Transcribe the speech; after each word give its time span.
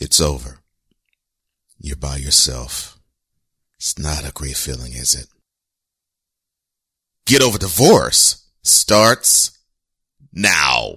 It's 0.00 0.18
over. 0.18 0.60
You're 1.78 1.96
by 1.96 2.16
yourself. 2.16 2.98
It's 3.76 3.98
not 3.98 4.26
a 4.26 4.32
great 4.32 4.56
feeling, 4.56 4.94
is 4.94 5.14
it? 5.14 5.26
Get 7.26 7.42
over 7.42 7.58
divorce 7.58 8.48
starts 8.62 9.58
now. 10.32 10.96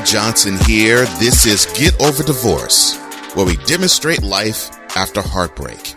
Johnson 0.00 0.56
here. 0.66 1.04
This 1.18 1.46
is 1.46 1.66
Get 1.78 2.00
Over 2.02 2.22
Divorce, 2.22 2.96
where 3.34 3.46
we 3.46 3.56
demonstrate 3.64 4.22
life 4.22 4.70
after 4.96 5.22
heartbreak. 5.22 5.94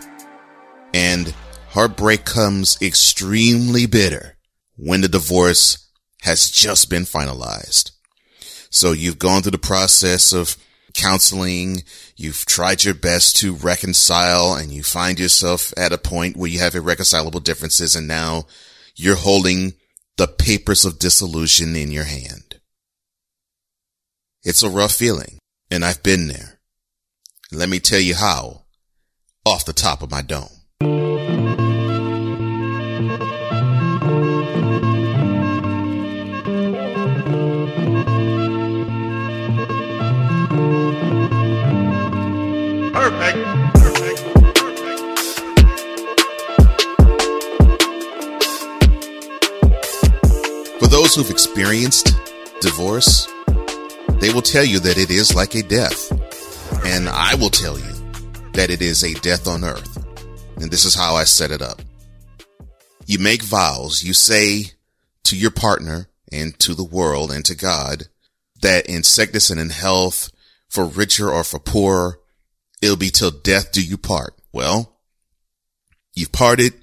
And 0.94 1.34
heartbreak 1.70 2.24
comes 2.24 2.78
extremely 2.80 3.86
bitter 3.86 4.36
when 4.76 5.00
the 5.00 5.08
divorce 5.08 5.90
has 6.22 6.50
just 6.50 6.88
been 6.88 7.02
finalized. 7.02 7.92
So 8.70 8.92
you've 8.92 9.18
gone 9.18 9.42
through 9.42 9.52
the 9.52 9.58
process 9.58 10.32
of 10.32 10.56
counseling. 10.94 11.82
You've 12.16 12.46
tried 12.46 12.84
your 12.84 12.94
best 12.94 13.36
to 13.38 13.54
reconcile 13.54 14.54
and 14.54 14.72
you 14.72 14.82
find 14.82 15.18
yourself 15.18 15.74
at 15.76 15.92
a 15.92 15.98
point 15.98 16.36
where 16.36 16.50
you 16.50 16.60
have 16.60 16.74
irreconcilable 16.74 17.40
differences 17.40 17.96
and 17.96 18.06
now 18.06 18.46
you're 18.94 19.16
holding 19.16 19.74
the 20.16 20.28
papers 20.28 20.84
of 20.84 20.98
dissolution 20.98 21.74
in 21.76 21.90
your 21.90 22.04
hand. 22.04 22.49
It's 24.42 24.62
a 24.62 24.70
rough 24.70 24.92
feeling, 24.92 25.38
and 25.70 25.84
I've 25.84 26.02
been 26.02 26.28
there. 26.28 26.60
Let 27.52 27.68
me 27.68 27.78
tell 27.78 28.00
you 28.00 28.14
how, 28.14 28.62
off 29.44 29.66
the 29.66 29.74
top 29.74 30.02
of 30.02 30.10
my 30.10 30.22
dome. 30.22 30.48
Perfect. 42.94 43.38
For 50.80 50.86
those 50.86 51.14
who've 51.14 51.28
experienced 51.28 52.14
divorce, 52.62 53.28
they 54.20 54.32
will 54.32 54.42
tell 54.42 54.64
you 54.64 54.78
that 54.80 54.98
it 54.98 55.10
is 55.10 55.34
like 55.34 55.54
a 55.54 55.62
death. 55.62 56.12
And 56.86 57.08
I 57.08 57.34
will 57.34 57.50
tell 57.50 57.78
you 57.78 57.92
that 58.52 58.70
it 58.70 58.82
is 58.82 59.02
a 59.02 59.14
death 59.20 59.48
on 59.48 59.64
earth. 59.64 59.96
And 60.60 60.70
this 60.70 60.84
is 60.84 60.94
how 60.94 61.14
I 61.14 61.24
set 61.24 61.50
it 61.50 61.62
up. 61.62 61.82
You 63.06 63.18
make 63.18 63.42
vows. 63.42 64.04
You 64.04 64.12
say 64.12 64.72
to 65.24 65.36
your 65.36 65.50
partner 65.50 66.08
and 66.30 66.56
to 66.60 66.74
the 66.74 66.84
world 66.84 67.32
and 67.32 67.44
to 67.46 67.56
God 67.56 68.04
that 68.62 68.86
in 68.86 69.02
sickness 69.02 69.50
and 69.50 69.58
in 69.58 69.70
health, 69.70 70.30
for 70.68 70.84
richer 70.84 71.30
or 71.30 71.42
for 71.42 71.58
poorer, 71.58 72.20
it'll 72.80 72.96
be 72.96 73.10
till 73.10 73.30
death 73.30 73.72
do 73.72 73.84
you 73.84 73.98
part. 73.98 74.34
Well, 74.52 75.00
you've 76.14 76.32
parted. 76.32 76.74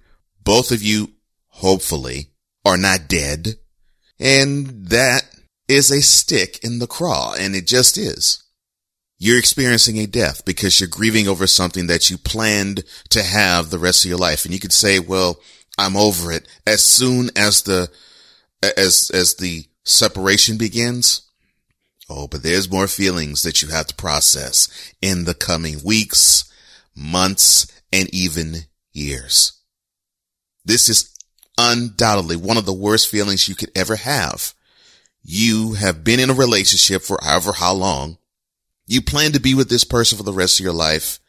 Both 0.43 0.71
of 0.71 0.81
you, 0.81 1.13
hopefully, 1.47 2.31
are 2.65 2.77
not 2.77 3.07
dead. 3.07 3.55
And 4.19 4.87
that 4.87 5.23
is 5.67 5.91
a 5.91 6.01
stick 6.01 6.63
in 6.63 6.79
the 6.79 6.87
craw, 6.87 7.33
and 7.33 7.55
it 7.55 7.67
just 7.67 7.97
is. 7.97 8.43
You're 9.19 9.39
experiencing 9.39 9.97
a 9.97 10.05
death 10.05 10.45
because 10.45 10.79
you're 10.79 10.89
grieving 10.89 11.27
over 11.27 11.47
something 11.47 11.87
that 11.87 12.09
you 12.09 12.17
planned 12.17 12.83
to 13.09 13.23
have 13.23 13.69
the 13.69 13.79
rest 13.79 14.05
of 14.05 14.09
your 14.09 14.19
life. 14.19 14.45
And 14.45 14.53
you 14.53 14.59
could 14.59 14.73
say, 14.73 14.99
well, 14.99 15.39
I'm 15.77 15.97
over 15.97 16.31
it 16.31 16.47
as 16.67 16.83
soon 16.83 17.31
as 17.35 17.63
the, 17.63 17.89
as, 18.61 19.09
as 19.13 19.35
the 19.35 19.65
separation 19.83 20.57
begins. 20.57 21.23
Oh, 22.09 22.27
but 22.27 22.43
there's 22.43 22.71
more 22.71 22.87
feelings 22.87 23.41
that 23.41 23.61
you 23.61 23.69
have 23.69 23.87
to 23.87 23.95
process 23.95 24.93
in 25.01 25.25
the 25.25 25.33
coming 25.33 25.83
weeks, 25.83 26.51
months, 26.95 27.67
and 27.91 28.13
even 28.13 28.55
years. 28.93 29.59
This 30.63 30.89
is 30.89 31.13
undoubtedly 31.57 32.35
one 32.35 32.57
of 32.57 32.65
the 32.65 32.73
worst 32.73 33.09
feelings 33.09 33.49
you 33.49 33.55
could 33.55 33.71
ever 33.75 33.95
have 33.95 34.53
you 35.23 35.73
have 35.73 36.03
been 36.03 36.19
in 36.19 36.29
a 36.29 36.33
relationship 36.33 37.01
for 37.01 37.19
however 37.21 37.53
how 37.53 37.73
long. 37.73 38.17
You 38.85 39.01
plan 39.01 39.33
to 39.33 39.39
be 39.39 39.53
with 39.53 39.69
this 39.69 39.83
person 39.83 40.17
for 40.17 40.23
the 40.23 40.33
rest 40.33 40.59
of 40.59 40.63
your 40.63 40.73
life. 40.73 41.19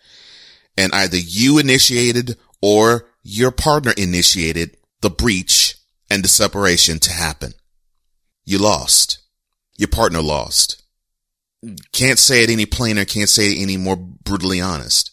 And 0.76 0.92
either 0.94 1.16
you 1.16 1.58
initiated 1.58 2.38
or 2.62 3.08
your 3.22 3.50
partner 3.50 3.92
initiated 3.96 4.76
the 5.00 5.10
breach 5.10 5.76
and 6.08 6.22
the 6.22 6.28
separation 6.28 6.98
to 7.00 7.12
happen. 7.12 7.52
You 8.44 8.58
lost. 8.58 9.18
Your 9.76 9.88
partner 9.88 10.22
lost. 10.22 10.82
Can't 11.92 12.18
say 12.18 12.44
it 12.44 12.50
any 12.50 12.66
plainer, 12.66 13.04
can't 13.04 13.28
say 13.28 13.52
it 13.52 13.60
any 13.60 13.76
more 13.76 13.96
brutally 13.96 14.60
honest. 14.60 15.10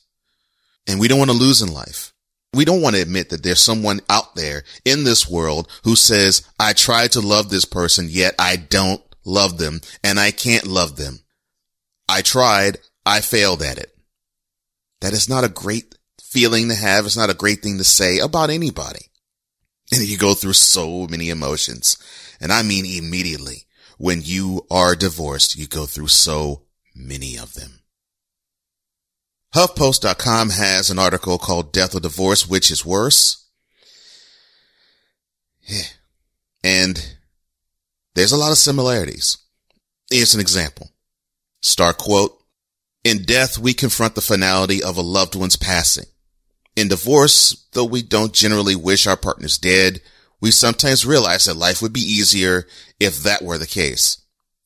And 0.87 0.99
we 0.99 1.07
don't 1.07 1.17
want 1.17 1.31
to 1.31 1.37
lose 1.37 1.61
in 1.61 1.73
life 1.73 2.13
we 2.55 2.65
don't 2.65 2.81
want 2.81 2.95
to 2.95 3.01
admit 3.01 3.29
that 3.29 3.43
there's 3.43 3.61
someone 3.61 3.99
out 4.09 4.35
there 4.35 4.63
in 4.83 5.03
this 5.03 5.29
world 5.29 5.67
who 5.83 5.95
says, 5.95 6.47
I 6.59 6.73
try 6.73 7.07
to 7.07 7.21
love 7.21 7.49
this 7.49 7.65
person, 7.65 8.07
yet 8.09 8.35
I 8.39 8.55
don't 8.55 9.01
love 9.25 9.57
them 9.57 9.81
and 10.03 10.19
I 10.19 10.31
can't 10.31 10.67
love 10.67 10.95
them. 10.95 11.19
I 12.07 12.21
tried. 12.21 12.77
I 13.05 13.21
failed 13.21 13.61
at 13.61 13.77
it. 13.77 13.95
That 15.01 15.13
is 15.13 15.29
not 15.29 15.43
a 15.43 15.49
great 15.49 15.95
feeling 16.21 16.69
to 16.69 16.75
have. 16.75 17.05
It's 17.05 17.17
not 17.17 17.29
a 17.29 17.35
great 17.35 17.61
thing 17.61 17.77
to 17.77 17.83
say 17.83 18.19
about 18.19 18.49
anybody. 18.49 19.11
And 19.91 20.01
you 20.01 20.17
go 20.17 20.33
through 20.33 20.53
so 20.53 21.07
many 21.07 21.29
emotions. 21.29 21.97
And 22.39 22.51
I 22.51 22.63
mean 22.63 22.85
immediately 22.85 23.65
when 23.97 24.21
you 24.23 24.65
are 24.69 24.95
divorced, 24.95 25.55
you 25.55 25.67
go 25.67 25.85
through 25.85 26.07
so 26.07 26.63
many 26.95 27.37
of 27.37 27.53
them. 27.53 27.81
HuffPost.com 29.55 30.49
has 30.49 30.89
an 30.89 30.99
article 30.99 31.37
called 31.37 31.71
Death 31.71 31.95
or 31.95 32.01
Divorce, 32.01 32.45
which 32.45 32.69
is 32.69 32.85
worse. 32.85 33.47
Yeah. 35.61 35.83
And 36.61 37.15
there's 38.15 38.33
a 38.33 38.37
lot 38.37 38.51
of 38.51 38.57
similarities. 38.57 39.37
Here's 40.11 40.33
an 40.33 40.41
example. 40.41 40.91
Star 41.61 41.93
quote, 41.93 42.37
in 43.05 43.23
death, 43.23 43.57
we 43.57 43.73
confront 43.73 44.15
the 44.15 44.21
finality 44.21 44.83
of 44.83 44.97
a 44.97 45.01
loved 45.01 45.35
one's 45.35 45.55
passing. 45.55 46.07
In 46.75 46.89
divorce, 46.89 47.65
though 47.71 47.85
we 47.85 48.01
don't 48.01 48.33
generally 48.33 48.75
wish 48.75 49.07
our 49.07 49.15
partners 49.15 49.57
dead, 49.57 50.01
we 50.41 50.51
sometimes 50.51 51.05
realize 51.05 51.45
that 51.45 51.55
life 51.55 51.81
would 51.81 51.93
be 51.93 52.01
easier 52.01 52.67
if 52.99 53.23
that 53.23 53.41
were 53.41 53.57
the 53.57 53.65
case. 53.65 54.21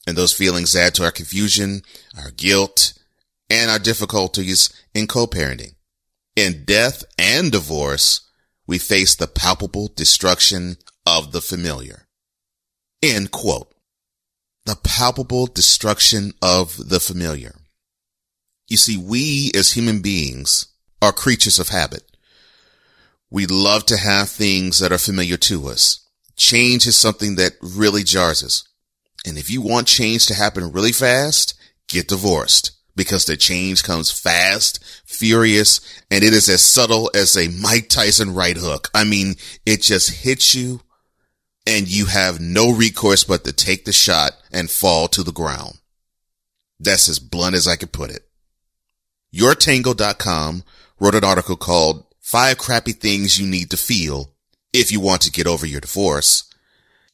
And 0.08 0.18
those 0.18 0.34
feelings 0.34 0.76
add 0.76 0.96
to 0.96 1.04
our 1.04 1.12
confusion, 1.12 1.84
our 2.18 2.32
guilt, 2.32 2.94
and 3.50 3.70
our 3.72 3.80
difficulties 3.80 4.72
in 4.94 5.08
co-parenting. 5.08 5.76
In 6.36 6.64
death 6.66 7.04
and 7.18 7.52
divorce, 7.52 8.22
we 8.68 8.78
face 8.78 9.16
the 9.16 9.28
palpable 9.28 9.90
destruction 9.96 10.78
of 11.06 11.32
the 11.32 11.42
familiar. 11.42 12.08
End 13.02 13.32
quote. 13.32 13.74
The 14.66 14.76
palpable 14.76 15.48
destruction 15.48 16.34
of 16.42 16.90
the 16.90 17.00
familiar. 17.00 17.56
You 18.68 18.78
see, 18.78 18.98
we 18.98 19.52
as 19.56 19.72
human 19.72 20.02
beings 20.02 20.68
are 21.02 21.12
creatures 21.12 21.58
of 21.58 21.70
habit. 21.70 22.04
We 23.32 23.48
love 23.48 23.86
to 23.88 23.98
have 23.98 24.30
things 24.30 24.80
that 24.80 24.92
are 24.92 24.98
familiar 24.98 25.38
to 25.38 25.68
us. 25.70 26.08
Change 26.36 26.86
is 26.86 26.96
something 26.96 27.36
that 27.36 27.54
really 27.62 28.04
jars 28.04 28.44
us. 28.44 28.64
And 29.26 29.38
if 29.38 29.50
you 29.50 29.62
want 29.62 29.88
change 29.88 30.28
to 30.28 30.36
happen 30.36 30.72
really 30.72 30.92
fast, 30.92 31.60
get 31.88 32.08
divorced 32.08 32.79
because 32.96 33.26
the 33.26 33.38
change 33.38 33.84
comes 33.84 34.12
fast, 34.12 34.84
furious, 35.06 35.80
and 36.12 36.24
it 36.24 36.34
is 36.34 36.50
as 36.50 36.62
subtle 36.62 37.10
as 37.14 37.36
a 37.36 37.48
Mike 37.48 37.90
Tyson 37.90 38.34
right 38.34 38.58
hook. 38.58 38.90
I 38.94 39.04
mean, 39.04 39.36
it 39.66 39.82
just 39.82 40.24
hits 40.24 40.54
you 40.54 40.82
and 41.66 41.88
you 41.88 42.06
have 42.06 42.40
no 42.40 42.72
recourse 42.72 43.24
but 43.24 43.44
to 43.44 43.54
take 43.54 43.86
the 43.86 43.94
shot 43.94 44.34
and 44.52 44.70
fall 44.70 45.08
to 45.10 45.24
the 45.24 45.32
ground. 45.32 45.80
That's 46.80 47.10
as 47.10 47.20
blunt 47.20 47.56
as 47.56 47.68
I 47.68 47.76
could 47.76 47.92
put 47.92 48.10
it. 48.10 48.28
YourTango.com 49.34 50.64
wrote 51.00 51.16
an 51.16 51.24
article 51.24 51.56
called 51.56 52.06
Five 52.20 52.58
Crappy 52.58 52.94
Things 52.94 53.40
You 53.40 53.48
Need 53.48 53.70
to 53.72 53.78
Feel 53.78 54.34
If 54.74 54.92
You 54.92 55.00
Want 55.00 55.22
to 55.24 55.32
Get 55.32 55.48
Over 55.48 55.66
Your 55.66 55.82
Divorce. 55.82 56.50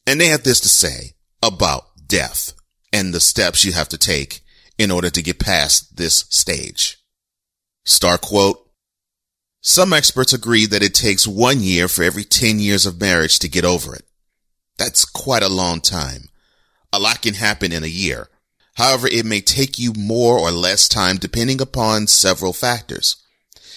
And 0.06 0.20
they 0.20 0.28
have 0.28 0.44
this 0.44 0.60
to 0.60 0.68
say 0.68 1.12
about 1.42 1.84
death 2.06 2.52
and 2.92 3.12
the 3.12 3.20
steps 3.20 3.64
you 3.64 3.72
have 3.72 3.88
to 3.90 3.98
take 3.98 4.40
in 4.78 4.90
order 4.90 5.10
to 5.10 5.22
get 5.22 5.38
past 5.38 5.96
this 5.96 6.26
stage. 6.30 6.98
Star 7.84 8.18
quote, 8.18 8.68
Some 9.60 9.92
experts 9.92 10.32
agree 10.32 10.66
that 10.66 10.82
it 10.82 10.94
takes 10.94 11.26
one 11.26 11.60
year 11.60 11.88
for 11.88 12.02
every 12.02 12.24
10 12.24 12.58
years 12.58 12.86
of 12.86 13.00
marriage 13.00 13.38
to 13.38 13.48
get 13.48 13.64
over 13.64 13.94
it. 13.94 14.04
That's 14.76 15.04
quite 15.04 15.42
a 15.42 15.48
long 15.48 15.80
time. 15.80 16.28
A 16.92 16.98
lot 16.98 17.22
can 17.22 17.34
happen 17.34 17.72
in 17.72 17.84
a 17.84 17.88
year. 17.88 18.28
However, 18.74 19.08
it 19.08 19.24
may 19.24 19.40
take 19.40 19.78
you 19.78 19.92
more 19.94 20.38
or 20.38 20.50
less 20.50 20.88
time 20.88 21.16
depending 21.16 21.60
upon 21.60 22.08
several 22.08 22.52
factors, 22.52 23.16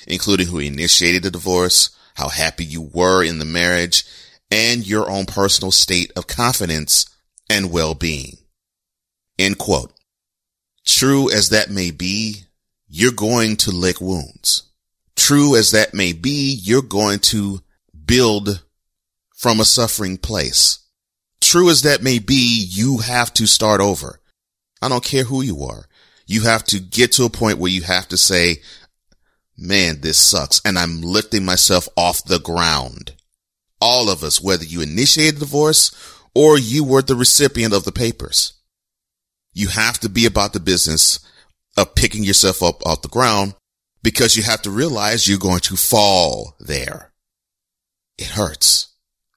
including 0.07 0.47
who 0.47 0.59
initiated 0.59 1.23
the 1.23 1.31
divorce, 1.31 1.89
how 2.15 2.27
happy 2.27 2.65
you 2.65 2.81
were 2.81 3.23
in 3.23 3.39
the 3.39 3.45
marriage, 3.45 4.03
and 4.51 4.85
your 4.85 5.09
own 5.09 5.25
personal 5.25 5.71
state 5.71 6.11
of 6.17 6.27
confidence 6.27 7.05
and 7.49 7.71
well-being. 7.71 8.37
End 9.37 9.57
quote. 9.57 9.93
True 10.89 11.29
as 11.29 11.49
that 11.49 11.69
may 11.69 11.91
be, 11.91 12.45
you're 12.87 13.11
going 13.11 13.57
to 13.57 13.71
lick 13.71 14.01
wounds. 14.01 14.63
True 15.15 15.55
as 15.55 15.69
that 15.69 15.93
may 15.93 16.13
be, 16.13 16.59
you're 16.63 16.81
going 16.81 17.19
to 17.19 17.61
build 18.07 18.63
from 19.35 19.59
a 19.59 19.65
suffering 19.65 20.17
place. 20.17 20.79
True 21.41 21.69
as 21.69 21.83
that 21.83 22.01
may 22.01 22.17
be, 22.17 22.65
you 22.67 22.97
have 22.97 23.31
to 23.35 23.45
start 23.45 23.81
over. 23.81 24.19
I 24.81 24.89
don't 24.89 25.03
care 25.03 25.25
who 25.25 25.43
you 25.43 25.63
are. 25.63 25.85
You 26.25 26.41
have 26.41 26.63
to 26.65 26.79
get 26.79 27.11
to 27.13 27.23
a 27.23 27.29
point 27.29 27.59
where 27.59 27.71
you 27.71 27.83
have 27.83 28.07
to 28.07 28.17
say, 28.17 28.57
man, 29.55 30.01
this 30.01 30.17
sucks. 30.17 30.59
And 30.65 30.77
I'm 30.79 31.01
lifting 31.01 31.45
myself 31.45 31.87
off 31.95 32.25
the 32.25 32.39
ground. 32.39 33.13
All 33.79 34.09
of 34.09 34.23
us, 34.23 34.41
whether 34.41 34.65
you 34.65 34.81
initiated 34.81 35.35
the 35.35 35.41
divorce 35.41 35.91
or 36.33 36.57
you 36.57 36.83
were 36.83 37.03
the 37.03 37.15
recipient 37.15 37.75
of 37.75 37.83
the 37.83 37.91
papers. 37.91 38.53
You 39.53 39.69
have 39.69 39.99
to 39.99 40.09
be 40.09 40.25
about 40.25 40.53
the 40.53 40.59
business 40.59 41.19
of 41.77 41.95
picking 41.95 42.23
yourself 42.23 42.61
up 42.61 42.85
off 42.85 43.01
the 43.01 43.07
ground 43.07 43.55
because 44.03 44.37
you 44.37 44.43
have 44.43 44.61
to 44.63 44.71
realize 44.71 45.27
you're 45.27 45.39
going 45.39 45.59
to 45.61 45.75
fall 45.75 46.55
there. 46.59 47.11
It 48.17 48.27
hurts. 48.27 48.89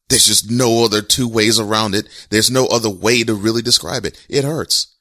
There's 0.08 0.26
just 0.26 0.50
no 0.50 0.84
other 0.84 1.00
two 1.02 1.28
ways 1.28 1.58
around 1.58 1.94
it. 1.94 2.06
There's 2.30 2.50
no 2.50 2.66
other 2.66 2.90
way 2.90 3.22
to 3.24 3.34
really 3.34 3.62
describe 3.62 4.04
it. 4.04 4.22
It 4.28 4.44
hurts. 4.44 4.94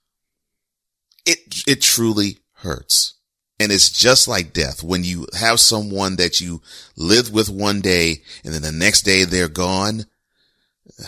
It, 1.25 1.63
it 1.67 1.81
truly 1.81 2.37
hurts. 2.53 3.15
And 3.59 3.71
it's 3.71 3.91
just 3.91 4.27
like 4.27 4.53
death. 4.53 4.83
When 4.83 5.03
you 5.03 5.27
have 5.37 5.59
someone 5.59 6.15
that 6.15 6.41
you 6.41 6.61
lived 6.95 7.33
with 7.33 7.49
one 7.49 7.81
day 7.81 8.21
and 8.43 8.53
then 8.53 8.61
the 8.61 8.71
next 8.71 9.01
day 9.01 9.23
they're 9.25 9.49
gone. 9.49 10.05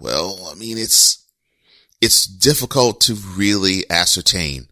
Well, 0.00 0.50
I 0.50 0.56
mean, 0.56 0.78
it's, 0.78 1.21
it's 2.02 2.26
difficult 2.26 3.00
to 3.02 3.14
really 3.14 3.88
ascertain. 3.88 4.66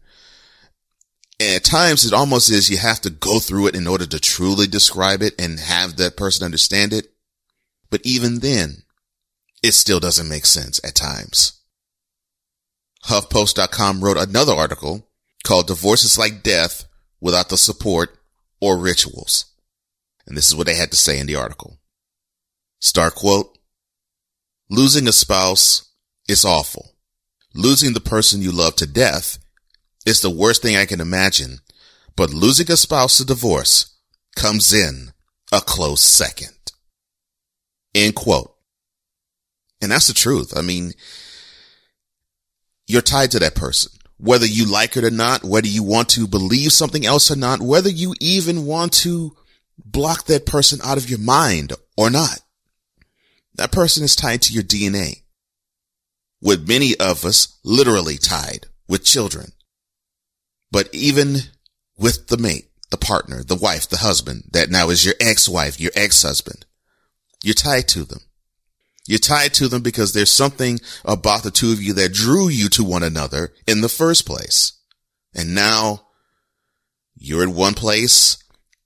And 1.39 1.55
at 1.55 1.63
times 1.63 2.05
it 2.05 2.13
almost 2.13 2.51
is 2.51 2.69
you 2.69 2.77
have 2.77 2.99
to 3.01 3.09
go 3.09 3.39
through 3.39 3.67
it 3.67 3.75
in 3.75 3.87
order 3.87 4.05
to 4.05 4.19
truly 4.19 4.67
describe 4.67 5.23
it 5.23 5.33
and 5.41 5.59
have 5.59 5.95
that 5.95 6.17
person 6.17 6.45
understand 6.45 6.91
it. 6.91 7.07
But 7.89 8.01
even 8.03 8.39
then, 8.39 8.83
it 9.63 9.71
still 9.71 9.99
doesn't 9.99 10.29
make 10.29 10.45
sense 10.45 10.79
at 10.83 10.93
times. 10.93 11.53
HuffPost.com 13.05 14.03
wrote 14.03 14.17
another 14.17 14.53
article 14.53 15.07
called 15.43 15.67
Divorce 15.67 16.03
is 16.03 16.17
Like 16.17 16.43
Death 16.43 16.83
Without 17.21 17.49
the 17.49 17.57
Support 17.57 18.17
or 18.59 18.77
Rituals. 18.77 19.45
And 20.27 20.37
this 20.37 20.47
is 20.47 20.55
what 20.55 20.67
they 20.67 20.75
had 20.75 20.91
to 20.91 20.97
say 20.97 21.17
in 21.17 21.27
the 21.27 21.35
article. 21.35 21.79
Star 22.79 23.09
quote. 23.09 23.57
Losing 24.69 25.07
a 25.07 25.11
spouse 25.11 25.89
is 26.27 26.45
awful. 26.45 26.90
Losing 27.53 27.93
the 27.93 27.99
person 27.99 28.41
you 28.41 28.51
love 28.51 28.75
to 28.77 28.87
death 28.87 29.37
is 30.05 30.21
the 30.21 30.29
worst 30.29 30.61
thing 30.61 30.77
I 30.77 30.85
can 30.85 31.01
imagine, 31.01 31.59
but 32.15 32.33
losing 32.33 32.71
a 32.71 32.77
spouse 32.77 33.17
to 33.17 33.25
divorce 33.25 33.97
comes 34.35 34.71
in 34.71 35.11
a 35.51 35.59
close 35.59 36.01
second. 36.01 36.55
End 37.93 38.15
quote. 38.15 38.55
And 39.81 39.91
that's 39.91 40.07
the 40.07 40.13
truth. 40.13 40.53
I 40.55 40.61
mean, 40.61 40.93
you're 42.87 43.01
tied 43.01 43.31
to 43.31 43.39
that 43.39 43.55
person, 43.55 43.91
whether 44.17 44.45
you 44.45 44.65
like 44.65 44.95
it 44.95 45.03
or 45.03 45.11
not, 45.11 45.43
whether 45.43 45.67
you 45.67 45.83
want 45.83 46.07
to 46.09 46.27
believe 46.27 46.71
something 46.71 47.05
else 47.05 47.29
or 47.31 47.35
not, 47.35 47.61
whether 47.61 47.89
you 47.89 48.15
even 48.21 48.65
want 48.65 48.93
to 48.93 49.35
block 49.83 50.25
that 50.25 50.45
person 50.45 50.79
out 50.83 50.97
of 50.97 51.09
your 51.09 51.19
mind 51.19 51.73
or 51.97 52.09
not. 52.09 52.39
That 53.55 53.71
person 53.71 54.03
is 54.03 54.15
tied 54.15 54.41
to 54.43 54.53
your 54.53 54.63
DNA 54.63 55.20
with 56.41 56.67
many 56.67 56.95
of 56.99 57.23
us 57.23 57.59
literally 57.63 58.17
tied 58.17 58.65
with 58.87 59.03
children. 59.03 59.51
But 60.71 60.89
even 60.93 61.37
with 61.97 62.27
the 62.27 62.37
mate, 62.37 62.69
the 62.89 62.97
partner, 62.97 63.43
the 63.43 63.55
wife, 63.55 63.87
the 63.87 63.97
husband, 63.97 64.49
that 64.51 64.69
now 64.69 64.89
is 64.89 65.05
your 65.05 65.15
ex-wife, 65.19 65.79
your 65.79 65.91
ex-husband, 65.95 66.65
you're 67.43 67.53
tied 67.53 67.87
to 67.89 68.03
them. 68.03 68.19
You're 69.07 69.19
tied 69.19 69.53
to 69.55 69.67
them 69.67 69.81
because 69.81 70.13
there's 70.13 70.31
something 70.31 70.79
about 71.03 71.43
the 71.43 71.51
two 71.51 71.71
of 71.71 71.81
you 71.81 71.93
that 71.93 72.13
drew 72.13 72.47
you 72.49 72.69
to 72.69 72.83
one 72.83 73.03
another 73.03 73.53
in 73.67 73.81
the 73.81 73.89
first 73.89 74.25
place. 74.25 74.73
And 75.33 75.55
now 75.55 76.07
you're 77.15 77.43
in 77.43 77.55
one 77.55 77.73
place 77.73 78.37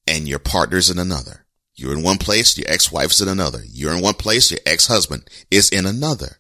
and 0.08 0.28
your 0.28 0.40
partner's 0.40 0.90
in 0.90 1.00
another. 1.00 1.46
You're 1.74 1.94
in 1.94 2.04
one 2.04 2.18
place, 2.18 2.58
your 2.58 2.70
ex-wife's 2.70 3.20
in 3.20 3.28
another. 3.28 3.62
You're 3.68 3.94
in 3.94 4.02
one 4.02 4.14
place, 4.14 4.52
your 4.52 4.62
ex-husband 4.66 5.30
is 5.52 5.70
in 5.70 5.86
another. 5.86 6.38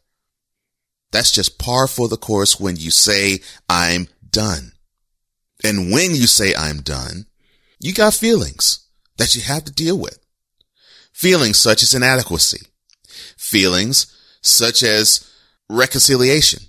That's 1.15 1.31
just 1.31 1.57
par 1.57 1.87
for 1.87 2.09
the 2.09 2.17
course 2.17 2.59
when 2.59 2.75
you 2.75 2.91
say, 2.91 3.39
I'm 3.69 4.09
done. 4.29 4.73
And 5.63 5.89
when 5.89 6.13
you 6.13 6.27
say, 6.27 6.53
I'm 6.53 6.81
done, 6.81 7.27
you 7.79 7.93
got 7.93 8.13
feelings 8.13 8.85
that 9.15 9.33
you 9.33 9.41
have 9.43 9.63
to 9.63 9.71
deal 9.71 9.97
with. 9.97 10.19
Feelings 11.13 11.57
such 11.57 11.83
as 11.83 11.93
inadequacy. 11.93 12.67
Feelings 13.37 14.13
such 14.41 14.83
as 14.83 15.31
reconciliation. 15.69 16.63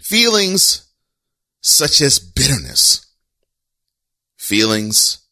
Feelings 0.00 0.90
such 1.60 2.00
as 2.00 2.18
bitterness. 2.18 3.06
Feelings 4.36 5.28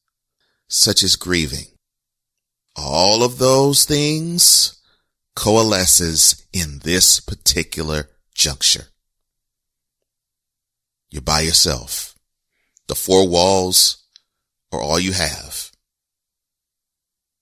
such 0.68 1.02
as 1.02 1.16
grieving. 1.16 1.66
All 2.76 3.24
of 3.24 3.38
those 3.38 3.84
things 3.84 4.80
coalesces 5.34 6.46
in 6.52 6.78
this 6.84 7.18
particular 7.18 8.09
juncture. 8.40 8.86
You're 11.10 11.20
by 11.20 11.42
yourself. 11.42 12.14
The 12.88 12.94
four 12.94 13.28
walls 13.28 14.02
are 14.72 14.80
all 14.80 14.98
you 14.98 15.12
have. 15.12 15.70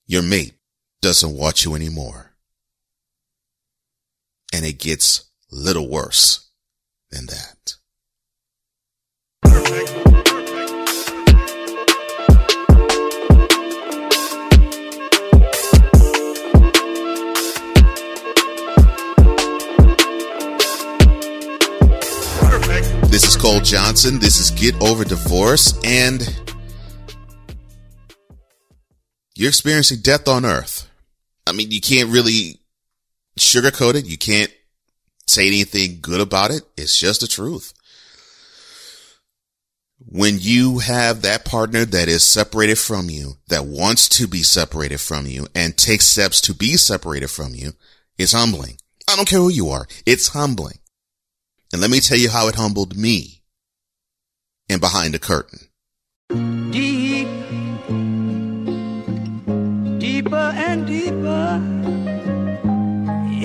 Your 0.07 0.23
mate 0.23 0.55
doesn't 1.01 1.37
want 1.37 1.65
you 1.65 1.77
anymore. 1.77 2.35
And 4.53 4.65
it 4.65 4.79
gets 4.79 5.31
little 5.53 5.89
worse 5.89 6.51
than 7.11 7.27
that. 7.27 7.75
This 23.19 23.35
is 23.35 23.37
Cole 23.37 23.59
Johnson. 23.59 24.21
This 24.21 24.39
is 24.39 24.53
Get 24.53 24.81
Over 24.81 25.03
Divorce 25.03 25.77
and 25.83 26.23
you're 29.35 29.49
experiencing 29.49 30.03
death 30.03 30.29
on 30.29 30.45
earth. 30.45 30.89
I 31.45 31.51
mean, 31.51 31.73
you 31.73 31.81
can't 31.81 32.11
really 32.11 32.61
sugarcoat 33.37 33.97
it. 33.97 34.07
You 34.07 34.19
can't 34.19 34.53
say 35.27 35.49
anything 35.49 35.99
good 36.01 36.21
about 36.21 36.53
it. 36.53 36.63
It's 36.77 36.97
just 36.97 37.21
the 37.21 37.27
truth. 37.27 37.75
When 39.99 40.39
you 40.39 40.79
have 40.79 41.23
that 41.23 41.45
partner 41.45 41.85
that 41.85 42.07
is 42.07 42.23
separated 42.23 42.79
from 42.79 43.11
you, 43.11 43.39
that 43.49 43.67
wants 43.67 44.09
to 44.11 44.29
be 44.29 44.45
separated 44.45 45.01
from 45.01 45.27
you 45.27 45.49
and 45.57 45.77
takes 45.77 46.07
steps 46.07 46.41
to 46.43 46.55
be 46.55 46.77
separated 46.77 47.33
from 47.33 47.57
you, 47.57 47.73
it's 48.17 48.31
humbling. 48.31 48.79
I 49.09 49.17
don't 49.17 49.27
care 49.27 49.41
who 49.41 49.51
you 49.51 49.71
are. 49.71 49.89
It's 50.07 50.29
humbling. 50.29 50.79
And 51.71 51.83
let 51.83 51.91
me 51.91 52.01
tell 52.01 52.17
you 52.17 52.31
how 52.31 52.49
it 52.49 52.55
humbled 52.55 52.97
me 52.97 53.43
and 54.71 54.81
behind 54.81 55.13
the 55.13 55.19
curtain. 55.19 55.69
Deep, 56.71 57.29
deeper 59.99 60.53
and 60.57 60.87
deeper 60.87 61.61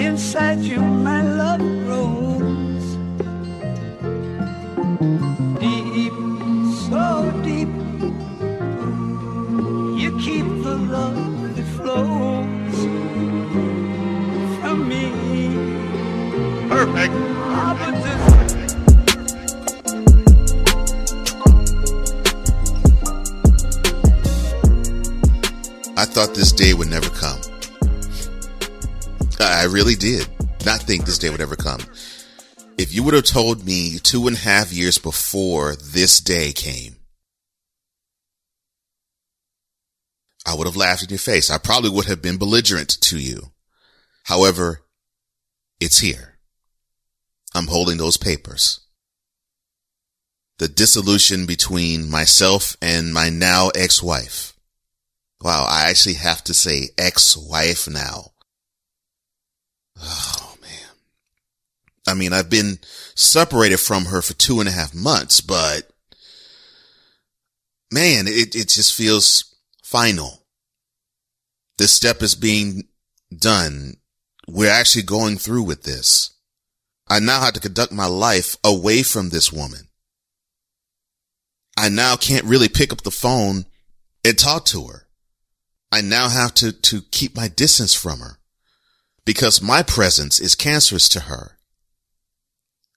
inside 0.02 0.60
you, 0.60 0.80
my 0.80 1.22
love 1.22 1.60
grows. 1.60 2.84
Deep, 5.60 6.14
so 6.88 7.32
deep, 7.44 7.68
you 10.02 10.18
keep 10.20 10.46
the 10.64 10.78
love 10.90 11.56
that 11.56 11.66
flows 11.76 12.78
from 14.62 14.88
me. 14.88 15.12
Perfect. 16.70 17.33
Thought 26.14 26.36
this 26.36 26.52
day 26.52 26.76
would 26.76 26.90
never 26.90 27.10
come. 27.10 27.42
I 29.40 29.66
really 29.66 29.96
did 29.96 30.28
not 30.64 30.80
think 30.80 31.06
this 31.06 31.18
day 31.18 31.32
would 31.32 31.42
ever 31.42 31.56
come. 31.56 31.80
If 32.78 32.94
you 32.94 33.02
would 33.02 33.16
have 33.16 33.24
told 33.24 33.66
me 33.66 33.98
two 33.98 34.28
and 34.28 34.38
a 34.38 34.40
half 34.40 34.72
years 34.72 35.00
before 35.00 35.76
this 35.76 36.20
day 36.20 36.52
came, 36.52 36.98
I 40.46 40.54
would 40.54 40.68
have 40.68 40.76
laughed 40.76 41.02
in 41.02 41.10
your 41.10 41.18
face. 41.18 41.50
I 41.50 41.58
probably 41.58 41.90
would 41.90 42.06
have 42.06 42.22
been 42.22 42.38
belligerent 42.38 42.90
to 43.02 43.18
you. 43.18 43.52
However, 44.26 44.82
it's 45.80 46.00
here. 46.00 46.38
I'm 47.56 47.68
holding 47.68 47.98
those 47.98 48.18
papers. 48.18 48.82
The 50.60 50.68
dissolution 50.68 51.48
between 51.48 52.08
myself 52.08 52.78
and 52.84 53.14
my 53.14 53.30
now 53.30 53.70
ex-wife. 53.70 54.53
Wow, 55.44 55.66
I 55.68 55.90
actually 55.90 56.16
have 56.16 56.42
to 56.46 56.54
say 56.54 56.92
ex-wife 56.98 57.90
now. 57.90 58.32
Oh 60.02 60.56
man. 60.62 60.90
I 62.08 62.14
mean, 62.14 62.32
I've 62.32 62.50
been 62.50 62.80
separated 63.14 63.82
from 63.82 64.06
her 64.06 64.22
for 64.22 64.34
two 64.36 64.62
and 64.62 64.70
a 64.70 64.72
half 64.72 64.96
months, 64.96 65.42
but 65.42 65.90
man, 67.92 68.26
it, 68.28 68.56
it 68.56 68.70
just 68.70 68.96
feels 68.96 69.54
final. 69.84 70.46
This 71.78 71.92
step 71.92 72.22
is 72.22 72.36
being 72.36 72.88
done. 73.38 73.96
We're 74.48 74.72
actually 74.72 75.04
going 75.04 75.38
through 75.38 75.64
with 75.64 75.84
this. 75.84 76.32
I 77.10 77.20
now 77.20 77.42
have 77.42 77.54
to 77.56 77.60
conduct 77.60 77.92
my 77.92 78.08
life 78.08 78.56
away 78.64 79.04
from 79.04 79.30
this 79.30 79.52
woman. 79.52 79.90
I 81.76 81.90
now 81.90 82.16
can't 82.16 82.46
really 82.46 82.70
pick 82.70 82.94
up 82.94 83.02
the 83.02 83.12
phone 83.12 83.66
and 84.24 84.40
talk 84.40 84.64
to 84.66 84.88
her. 84.88 85.03
I 85.94 86.02
now 86.02 86.28
have 86.28 86.56
to, 86.56 86.72
to 86.72 87.04
keep 87.12 87.36
my 87.36 87.48
distance 87.48 87.94
from 87.94 88.20
her 88.20 88.40
because 89.26 89.62
my 89.62 89.84
presence 89.84 90.40
is 90.40 90.56
cancerous 90.56 91.08
to 91.10 91.20
her. 91.20 91.60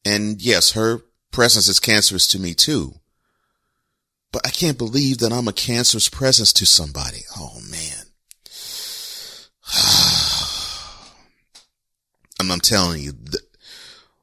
And 0.02 0.40
yes, 0.40 0.72
her 0.72 1.02
presence 1.30 1.68
is 1.68 1.78
cancerous 1.78 2.26
to 2.28 2.38
me 2.38 2.54
too. 2.54 2.94
But 4.32 4.46
I 4.46 4.50
can't 4.50 4.78
believe 4.78 5.18
that 5.18 5.30
I'm 5.30 5.46
a 5.46 5.52
cancerous 5.52 6.08
presence 6.08 6.54
to 6.54 6.64
somebody. 6.64 7.18
Oh 7.36 7.60
man. 7.70 8.06
and 12.40 12.50
I'm 12.50 12.60
telling 12.60 13.02
you, 13.02 13.12
the, 13.12 13.40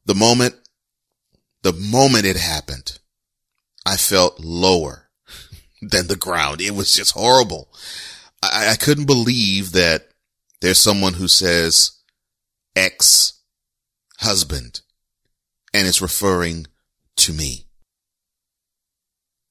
the 0.08 0.16
moment, 0.16 0.56
the 1.62 1.74
moment 1.74 2.26
it 2.26 2.38
happened, 2.38 2.98
I 3.86 3.98
felt 3.98 4.40
lower 4.40 5.10
than 5.84 6.08
the 6.08 6.16
ground. 6.16 6.60
It 6.60 6.72
was 6.72 6.92
just 6.92 7.12
horrible. 7.12 7.70
I, 8.52 8.72
I 8.72 8.76
couldn't 8.76 9.06
believe 9.06 9.72
that 9.74 10.10
there's 10.62 10.80
someone 10.80 11.14
who 11.14 11.28
says 11.28 11.92
ex 12.76 13.42
husband 14.20 14.82
and 15.74 15.88
it's 15.88 16.02
referring 16.02 16.68
to 17.18 17.34
me. 17.34 17.66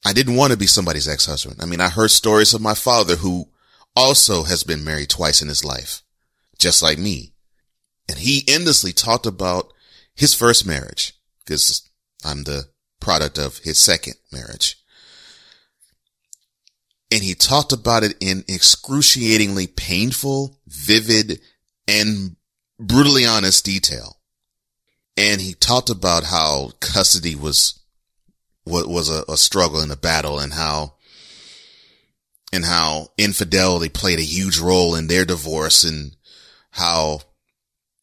I 0.04 0.12
didn't 0.12 0.36
want 0.36 0.52
to 0.52 0.58
be 0.58 0.66
somebody's 0.66 1.08
ex 1.08 1.26
husband. 1.26 1.60
I 1.60 1.66
mean, 1.66 1.80
I 1.80 1.88
heard 1.88 2.10
stories 2.10 2.54
of 2.54 2.60
my 2.60 2.74
father 2.74 3.16
who 3.16 3.48
also 3.94 4.44
has 4.44 4.64
been 4.64 4.84
married 4.84 5.10
twice 5.10 5.42
in 5.42 5.48
his 5.48 5.64
life, 5.64 6.02
just 6.58 6.82
like 6.82 6.98
me. 6.98 7.34
And 8.08 8.18
he 8.18 8.44
endlessly 8.48 8.92
talked 8.92 9.26
about 9.26 9.72
his 10.14 10.34
first 10.34 10.66
marriage 10.66 11.12
because 11.44 11.88
I'm 12.24 12.44
the 12.44 12.64
product 13.00 13.38
of 13.38 13.58
his 13.58 13.78
second 13.80 14.14
marriage. 14.32 14.81
And 17.12 17.22
he 17.22 17.34
talked 17.34 17.74
about 17.74 18.04
it 18.04 18.16
in 18.20 18.42
excruciatingly 18.48 19.66
painful, 19.66 20.58
vivid, 20.66 21.40
and 21.86 22.36
brutally 22.80 23.26
honest 23.26 23.66
detail. 23.66 24.16
And 25.18 25.38
he 25.38 25.52
talked 25.52 25.90
about 25.90 26.24
how 26.24 26.70
custody 26.80 27.34
was, 27.34 27.78
what 28.64 28.88
was 28.88 29.10
a, 29.10 29.30
a 29.30 29.36
struggle 29.36 29.80
and 29.80 29.92
a 29.92 29.96
battle 29.96 30.38
and 30.38 30.54
how, 30.54 30.94
and 32.50 32.64
how 32.64 33.08
infidelity 33.18 33.90
played 33.90 34.18
a 34.18 34.22
huge 34.22 34.58
role 34.58 34.94
in 34.94 35.08
their 35.08 35.26
divorce 35.26 35.84
and 35.84 36.16
how 36.70 37.20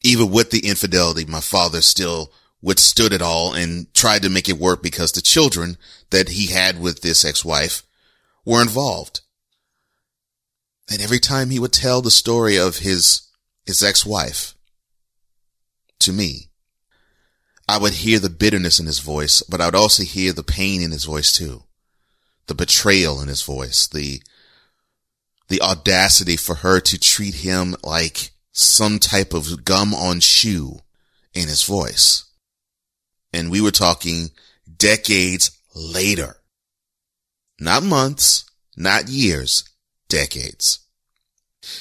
even 0.04 0.30
with 0.30 0.52
the 0.52 0.68
infidelity, 0.68 1.24
my 1.24 1.40
father 1.40 1.80
still 1.80 2.32
withstood 2.62 3.12
it 3.12 3.22
all 3.22 3.54
and 3.54 3.92
tried 3.92 4.22
to 4.22 4.28
make 4.28 4.48
it 4.48 4.56
work 4.56 4.84
because 4.84 5.10
the 5.10 5.20
children 5.20 5.76
that 6.10 6.28
he 6.28 6.46
had 6.46 6.80
with 6.80 7.02
this 7.02 7.24
ex-wife 7.24 7.82
were 8.44 8.62
involved. 8.62 9.20
And 10.90 11.00
every 11.00 11.20
time 11.20 11.50
he 11.50 11.58
would 11.58 11.72
tell 11.72 12.02
the 12.02 12.10
story 12.10 12.58
of 12.58 12.78
his, 12.78 13.28
his 13.64 13.82
ex-wife 13.82 14.54
to 16.00 16.12
me, 16.12 16.50
I 17.68 17.78
would 17.78 17.92
hear 17.92 18.18
the 18.18 18.30
bitterness 18.30 18.80
in 18.80 18.86
his 18.86 18.98
voice, 18.98 19.42
but 19.42 19.60
I 19.60 19.66
would 19.66 19.76
also 19.76 20.02
hear 20.02 20.32
the 20.32 20.42
pain 20.42 20.82
in 20.82 20.90
his 20.90 21.04
voice 21.04 21.32
too. 21.32 21.62
The 22.48 22.54
betrayal 22.54 23.20
in 23.20 23.28
his 23.28 23.42
voice, 23.42 23.86
the, 23.86 24.20
the 25.48 25.62
audacity 25.62 26.36
for 26.36 26.56
her 26.56 26.80
to 26.80 26.98
treat 26.98 27.36
him 27.36 27.76
like 27.84 28.30
some 28.50 28.98
type 28.98 29.32
of 29.32 29.64
gum 29.64 29.94
on 29.94 30.18
shoe 30.18 30.80
in 31.32 31.46
his 31.46 31.62
voice. 31.62 32.24
And 33.32 33.52
we 33.52 33.60
were 33.60 33.70
talking 33.70 34.30
decades 34.76 35.52
later. 35.72 36.39
Not 37.60 37.82
months, 37.82 38.46
not 38.76 39.08
years, 39.08 39.64
decades. 40.08 40.80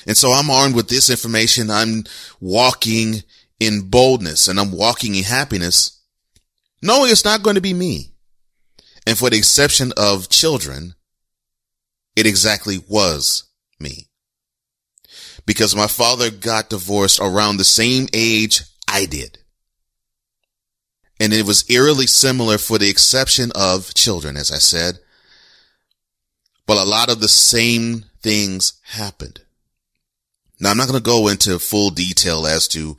And 0.06 0.18
so 0.18 0.32
I'm 0.32 0.50
armed 0.50 0.76
with 0.76 0.90
this 0.90 1.10
information. 1.10 1.72
I'm 1.72 2.04
walking 2.40 3.24
in 3.60 3.90
boldness 3.90 4.48
and 4.48 4.60
I'm 4.60 4.72
walking 4.72 5.16
in 5.16 5.24
happiness, 5.24 6.02
knowing 6.82 7.12
it's 7.12 7.26
not 7.26 7.44
going 7.44 7.56
to 7.56 7.62
be 7.62 7.74
me. 7.74 8.12
And 9.08 9.18
for 9.18 9.30
the 9.30 9.38
exception 9.38 9.94
of 9.98 10.30
children, 10.30 10.96
it 12.16 12.28
exactly 12.28 12.78
was 12.88 13.46
me 13.80 14.10
because 15.46 15.76
my 15.76 15.88
father 15.88 16.30
got 16.30 16.70
divorced 16.70 17.20
around 17.20 17.58
the 17.58 17.64
same 17.64 18.08
age 18.14 18.62
I 18.88 19.06
did. 19.06 19.40
And 21.20 21.34
it 21.34 21.46
was 21.46 21.70
eerily 21.70 22.08
similar 22.08 22.58
for 22.58 22.78
the 22.78 22.90
exception 22.90 23.52
of 23.56 23.94
children, 23.94 24.38
as 24.38 24.52
I 24.52 24.58
said. 24.58 25.00
But 26.70 26.78
a 26.78 26.88
lot 26.88 27.10
of 27.10 27.20
the 27.20 27.28
same 27.28 28.06
things 28.22 28.74
happened. 28.84 29.42
Now 30.60 30.70
I'm 30.70 30.78
not 30.78 30.88
going 30.88 31.00
to 31.00 31.04
go 31.04 31.28
into 31.28 31.58
full 31.58 31.90
detail 31.90 32.46
as 32.46 32.68
to 32.68 32.96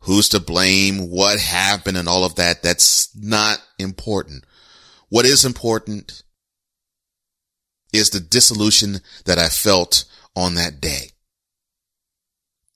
who's 0.00 0.28
to 0.28 0.40
blame, 0.40 1.08
what 1.08 1.40
happened 1.40 1.96
and 1.96 2.06
all 2.06 2.22
of 2.22 2.34
that. 2.34 2.62
That's 2.62 3.08
not 3.16 3.62
important. 3.78 4.44
What 5.08 5.24
is 5.24 5.46
important 5.46 6.22
is 7.94 8.10
the 8.10 8.20
dissolution 8.20 8.98
that 9.24 9.38
I 9.38 9.48
felt 9.48 10.04
on 10.36 10.56
that 10.56 10.78
day 10.78 11.12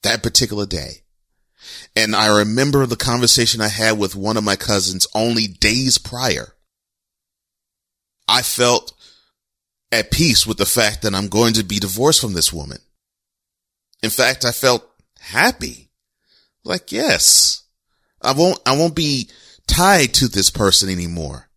that 0.02 0.22
particular 0.22 0.64
day. 0.64 1.02
And 1.94 2.16
I 2.16 2.38
remember 2.38 2.86
the 2.86 2.96
conversation 2.96 3.60
I 3.60 3.68
had 3.68 3.98
with 3.98 4.16
one 4.16 4.38
of 4.38 4.44
my 4.44 4.56
cousins 4.56 5.06
only 5.14 5.46
days 5.46 5.98
prior. 5.98 6.54
I 8.26 8.40
felt 8.40 8.94
at 9.92 10.10
peace 10.10 10.46
with 10.46 10.56
the 10.56 10.66
fact 10.66 11.02
that 11.02 11.14
I'm 11.14 11.28
going 11.28 11.52
to 11.54 11.62
be 11.62 11.78
divorced 11.78 12.20
from 12.20 12.32
this 12.32 12.52
woman. 12.52 12.78
In 14.02 14.10
fact, 14.10 14.44
I 14.44 14.50
felt 14.50 14.84
happy. 15.20 15.90
Like, 16.64 16.90
yes, 16.90 17.64
I 18.22 18.32
won't, 18.32 18.58
I 18.66 18.76
won't 18.76 18.96
be 18.96 19.28
tied 19.66 20.14
to 20.14 20.28
this 20.28 20.50
person 20.50 20.88
anymore. 20.88 21.48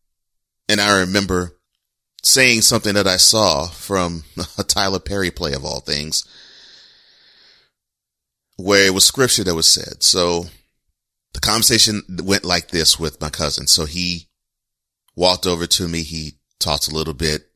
And 0.68 0.82
I 0.82 1.00
remember 1.00 1.58
saying 2.24 2.62
something 2.62 2.96
that 2.96 3.08
I 3.08 3.18
saw 3.18 3.68
from 3.68 4.24
a 4.58 4.64
Tyler 4.64 5.00
Perry 5.00 5.32
play 5.32 5.54
of 5.54 5.64
all 5.64 5.80
things 5.80 6.28
where 8.58 8.88
it 8.88 8.94
was 8.94 9.06
scripture 9.06 9.44
that 9.44 9.56
was 9.56 9.68
said. 9.68 10.04
So 10.04 10.46
the 11.34 11.40
conversation 11.40 12.04
went 12.24 12.44
like 12.46 12.70
this 12.70 13.00
with 13.00 13.22
my 13.22 13.30
cousin. 13.30 13.68
So 13.68 13.86
he 13.86 14.28
walked 15.16 15.46
over 15.46 15.68
to 15.68 15.88
me. 15.88 16.04
He 16.04 16.34
talked 16.60 16.88
a 16.88 16.96
little 16.96 17.14
bit 17.14 17.50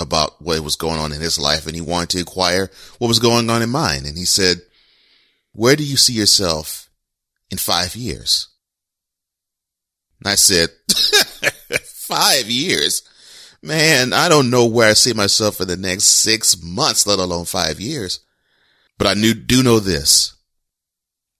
about 0.00 0.42
what 0.42 0.60
was 0.60 0.76
going 0.76 0.98
on 0.98 1.12
in 1.12 1.20
his 1.20 1.38
life 1.38 1.66
and 1.66 1.74
he 1.74 1.80
wanted 1.80 2.10
to 2.10 2.18
inquire 2.18 2.70
what 2.98 3.08
was 3.08 3.18
going 3.18 3.48
on 3.48 3.62
in 3.62 3.70
mine. 3.70 4.06
And 4.06 4.16
he 4.16 4.24
said, 4.24 4.58
where 5.52 5.76
do 5.76 5.84
you 5.84 5.96
see 5.96 6.14
yourself 6.14 6.90
in 7.50 7.58
five 7.58 7.94
years? 7.94 8.48
And 10.20 10.30
I 10.30 10.34
said, 10.34 10.70
five 11.84 12.50
years, 12.50 13.02
man, 13.62 14.12
I 14.12 14.28
don't 14.28 14.50
know 14.50 14.66
where 14.66 14.90
I 14.90 14.94
see 14.94 15.12
myself 15.12 15.60
in 15.60 15.68
the 15.68 15.76
next 15.76 16.04
six 16.04 16.60
months, 16.62 17.06
let 17.06 17.18
alone 17.18 17.44
five 17.44 17.80
years. 17.80 18.20
But 18.98 19.06
I 19.06 19.14
knew, 19.14 19.34
do 19.34 19.62
know 19.62 19.80
this. 19.80 20.34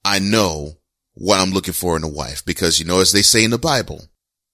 I 0.04 0.18
know 0.18 0.75
what 1.14 1.40
I'm 1.40 1.50
looking 1.50 1.75
for 1.75 1.96
in 1.96 2.04
a 2.04 2.08
wife 2.08 2.44
because 2.44 2.78
you 2.78 2.84
know, 2.84 3.00
as 3.00 3.12
they 3.12 3.23
say 3.23 3.44
in 3.44 3.50
the 3.50 3.58
Bible, 3.58 4.02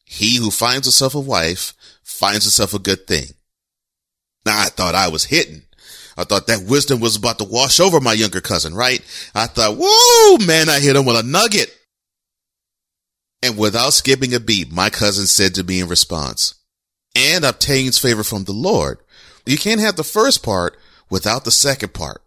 he 0.05 0.37
who 0.37 0.51
finds 0.51 0.87
himself 0.87 1.15
a 1.15 1.21
wife 1.21 1.75
finds 2.03 2.45
himself 2.45 2.75
a 2.75 2.79
good 2.79 3.07
thing. 3.07 3.27
I 4.51 4.67
thought 4.67 4.95
I 4.95 5.09
was 5.09 5.25
hitting. 5.25 5.63
I 6.17 6.25
thought 6.25 6.47
that 6.49 6.67
wisdom 6.69 7.01
was 7.01 7.17
about 7.17 7.39
to 7.39 7.45
wash 7.45 7.81
over 7.81 8.01
my 8.01 8.13
younger 8.13 8.41
cousin, 8.41 8.75
right? 8.75 9.01
I 9.35 9.47
thought, 9.47 9.77
whoa, 9.79 10.45
man, 10.45 10.69
I 10.69 10.81
hit 10.81 10.97
him 10.97 11.07
with 11.07 11.17
a 11.17 11.23
nugget. 11.23 11.75
And 13.43 13.57
without 13.57 13.95
skipping 13.95 14.35
a 14.35 14.41
beat, 14.41 14.71
my 14.71 14.91
cousin 14.91 15.27
said 15.27 15.55
to 15.55 15.65
me 15.65 15.81
in 15.81 15.89
response, 15.89 16.55
and 17.17 17.45
obtains 17.45 17.99
favor 17.99 18.23
from 18.23 18.45
the 18.45 18.53
Lord. 18.53 18.99
You 19.47 19.57
can't 19.57 19.81
have 19.81 19.97
the 19.97 20.05
first 20.05 20.43
part 20.43 20.79
without 21.09 21.45
the 21.45 21.51
second 21.51 21.95
part. 21.95 22.23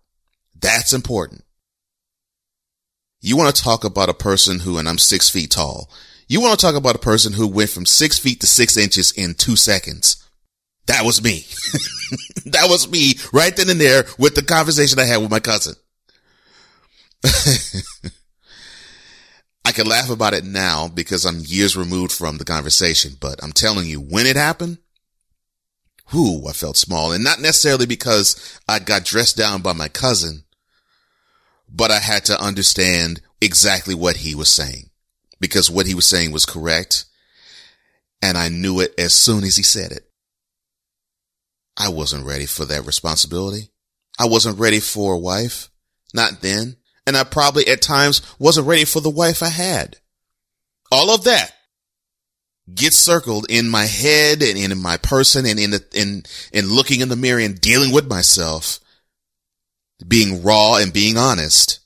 That's 0.60 0.94
important. 0.94 1.44
You 3.22 3.38
want 3.38 3.56
to 3.56 3.63
talk 3.63 3.84
about 3.84 4.10
a 4.10 4.13
person 4.13 4.60
who, 4.60 4.77
and 4.77 4.89
I'm 4.89 4.98
six 4.98 5.30
feet 5.30 5.51
tall. 5.51 5.89
You 6.27 6.42
want 6.42 6.60
to 6.60 6.65
talk 6.65 6.75
about 6.75 6.96
a 6.96 7.00
person 7.00 7.34
who 7.34 7.48
went 7.48 7.70
from 7.70 7.86
six 7.86 8.18
feet 8.18 8.42
to 8.42 8.48
six 8.48 8.75
inches 8.75 9.12
in 9.12 9.36
two 9.36 9.56
seconds. 9.56 10.23
That 10.88 11.06
was 11.06 11.24
me. 11.24 11.46
that 12.46 12.68
was 12.70 12.90
me 12.92 13.13
right 13.32 13.56
then 13.56 13.70
and 13.70 13.80
there 13.80 14.04
with 14.18 14.36
the 14.36 14.44
conversation 14.44 15.00
I 15.00 15.06
had 15.06 15.18
with 15.18 15.32
my 15.32 15.40
cousin. 15.40 15.75
I 19.66 19.72
can 19.72 19.88
laugh 19.88 20.10
about 20.10 20.34
it 20.34 20.44
now 20.44 20.90
because 20.90 21.25
I'm 21.25 21.40
years 21.40 21.78
removed 21.78 22.12
from 22.12 22.38
the 22.38 22.44
conversation, 22.46 23.13
but 23.20 23.42
I'm 23.42 23.54
telling 23.54 23.88
you, 23.88 24.02
when 24.02 24.25
it 24.25 24.36
happened, 24.36 24.80
whoo, 26.12 26.46
I 26.48 26.52
felt 26.52 26.75
small 26.75 27.13
and 27.13 27.24
not 27.24 27.40
necessarily 27.40 27.86
because 27.86 28.60
I 28.68 28.80
got 28.80 29.06
dressed 29.06 29.38
down 29.38 29.62
by 29.62 29.72
my 29.72 29.88
cousin, 29.88 30.44
but 31.70 31.92
I 31.92 32.00
had 32.00 32.25
to 32.25 32.42
understand 32.42 33.22
exactly 33.40 33.96
what 33.96 34.18
he 34.18 34.36
was 34.36 34.50
saying 34.50 34.90
because 35.40 35.70
what 35.70 35.88
he 35.88 35.96
was 35.96 36.06
saying 36.06 36.32
was 36.32 36.46
correct. 36.46 37.06
And 38.22 38.38
I 38.38 38.50
knew 38.50 38.80
it 38.80 38.94
as 38.98 39.13
soon 39.13 39.44
as 39.44 39.56
he 39.56 39.63
said 39.63 39.92
it. 39.92 40.10
I 41.77 41.89
wasn't 41.89 42.25
ready 42.25 42.46
for 42.46 42.65
that 42.65 42.86
responsibility. 42.86 43.70
I 44.20 44.27
wasn't 44.27 44.60
ready 44.60 44.80
for 44.80 45.13
a 45.13 45.20
wife. 45.20 45.70
Not 46.13 46.42
then. 46.42 46.77
And 47.06 47.18
I 47.18 47.24
probably 47.24 47.68
at 47.68 47.82
times 47.82 48.22
wasn't 48.39 48.68
ready 48.68 48.86
for 48.86 49.01
the 49.01 49.10
wife 49.10 49.44
I 49.44 49.50
had. 49.50 49.98
All 50.92 51.10
of 51.10 51.24
that 51.24 51.51
gets 52.74 52.96
circled 52.96 53.46
in 53.50 53.70
my 53.70 53.86
head 53.86 54.42
and 54.42 54.58
in 54.58 54.82
my 54.82 54.98
person 54.98 55.46
and 55.46 55.60
in, 55.60 55.72
the, 55.72 55.84
in, 55.94 56.24
in 56.53 56.70
looking 56.70 57.01
in 57.01 57.10
the 57.10 57.15
mirror 57.15 57.42
and 57.42 57.60
dealing 57.60 57.92
with 57.92 58.08
myself, 58.08 58.80
being 60.08 60.44
raw 60.44 60.75
and 60.75 60.94
being 60.94 61.18
honest 61.18 61.80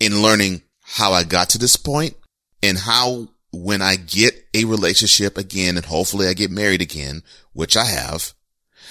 in 0.00 0.22
learning 0.22 0.62
how 0.82 1.12
I 1.12 1.24
got 1.24 1.50
to 1.50 1.58
this 1.58 1.76
point 1.76 2.16
and 2.62 2.78
how 2.78 3.28
when 3.52 3.82
I 3.82 3.96
get 3.96 4.34
a 4.54 4.64
relationship 4.64 5.38
again 5.38 5.76
and 5.76 5.86
hopefully 5.86 6.26
I 6.28 6.34
get 6.34 6.50
married 6.50 6.82
again, 6.82 7.22
which 7.52 7.76
I 7.76 7.84
have, 7.84 8.34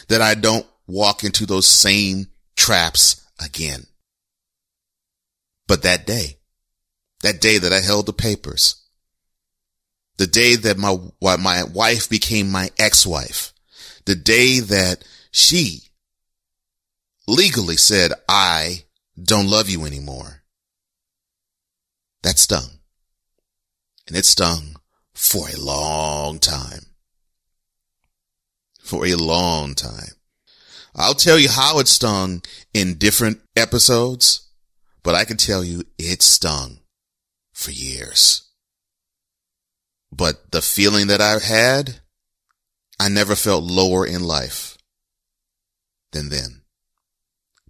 that 0.08 0.22
I 0.22 0.36
don't 0.36 0.66
walk 0.88 1.24
into 1.24 1.46
those 1.46 1.68
same 1.68 2.28
traps 2.56 3.22
again. 3.40 3.86
But 5.68 5.84
that 5.84 6.06
day, 6.06 6.38
that 7.22 7.42
day 7.42 7.58
that 7.58 7.74
I 7.74 7.82
held 7.82 8.06
the 8.06 8.14
papers, 8.14 8.84
the 10.18 10.28
day 10.28 10.56
that 10.56 10.78
my, 10.78 10.98
my 11.22 11.64
wife 11.64 12.10
became 12.10 12.50
my 12.50 12.70
ex-wife, 12.80 13.54
the 14.06 14.16
day 14.16 14.60
that 14.60 15.04
she 15.32 15.82
legally 17.28 17.78
said, 17.78 18.14
I 18.30 18.86
don't 19.22 19.50
love 19.50 19.70
you 19.70 19.86
anymore. 19.86 20.44
That 22.24 22.40
stung. 22.40 22.80
And 24.08 24.16
it 24.16 24.26
stung 24.26 24.78
for 25.14 25.50
a 25.50 25.60
long 25.60 26.40
time 26.40 26.86
for 28.88 29.06
a 29.06 29.15
long 29.15 29.75
time. 29.75 30.15
I'll 30.96 31.13
tell 31.13 31.38
you 31.38 31.50
how 31.50 31.79
it 31.79 31.88
stung 31.88 32.41
in 32.74 32.96
different 32.96 33.41
episodes, 33.56 34.50
but 35.03 35.13
I 35.13 35.25
can 35.25 35.38
tell 35.38 35.63
you 35.63 35.84
it 36.00 36.24
stung 36.24 36.79
for 37.51 37.72
years. 37.72 38.50
But 40.12 40.52
the 40.52 40.62
feeling 40.62 41.08
that 41.08 41.21
I 41.21 41.38
had, 41.39 42.00
I 43.00 43.10
never 43.10 43.36
felt 43.36 43.63
lower 43.63 44.08
in 44.08 44.23
life 44.23 44.78
than 46.13 46.30
then. 46.30 46.62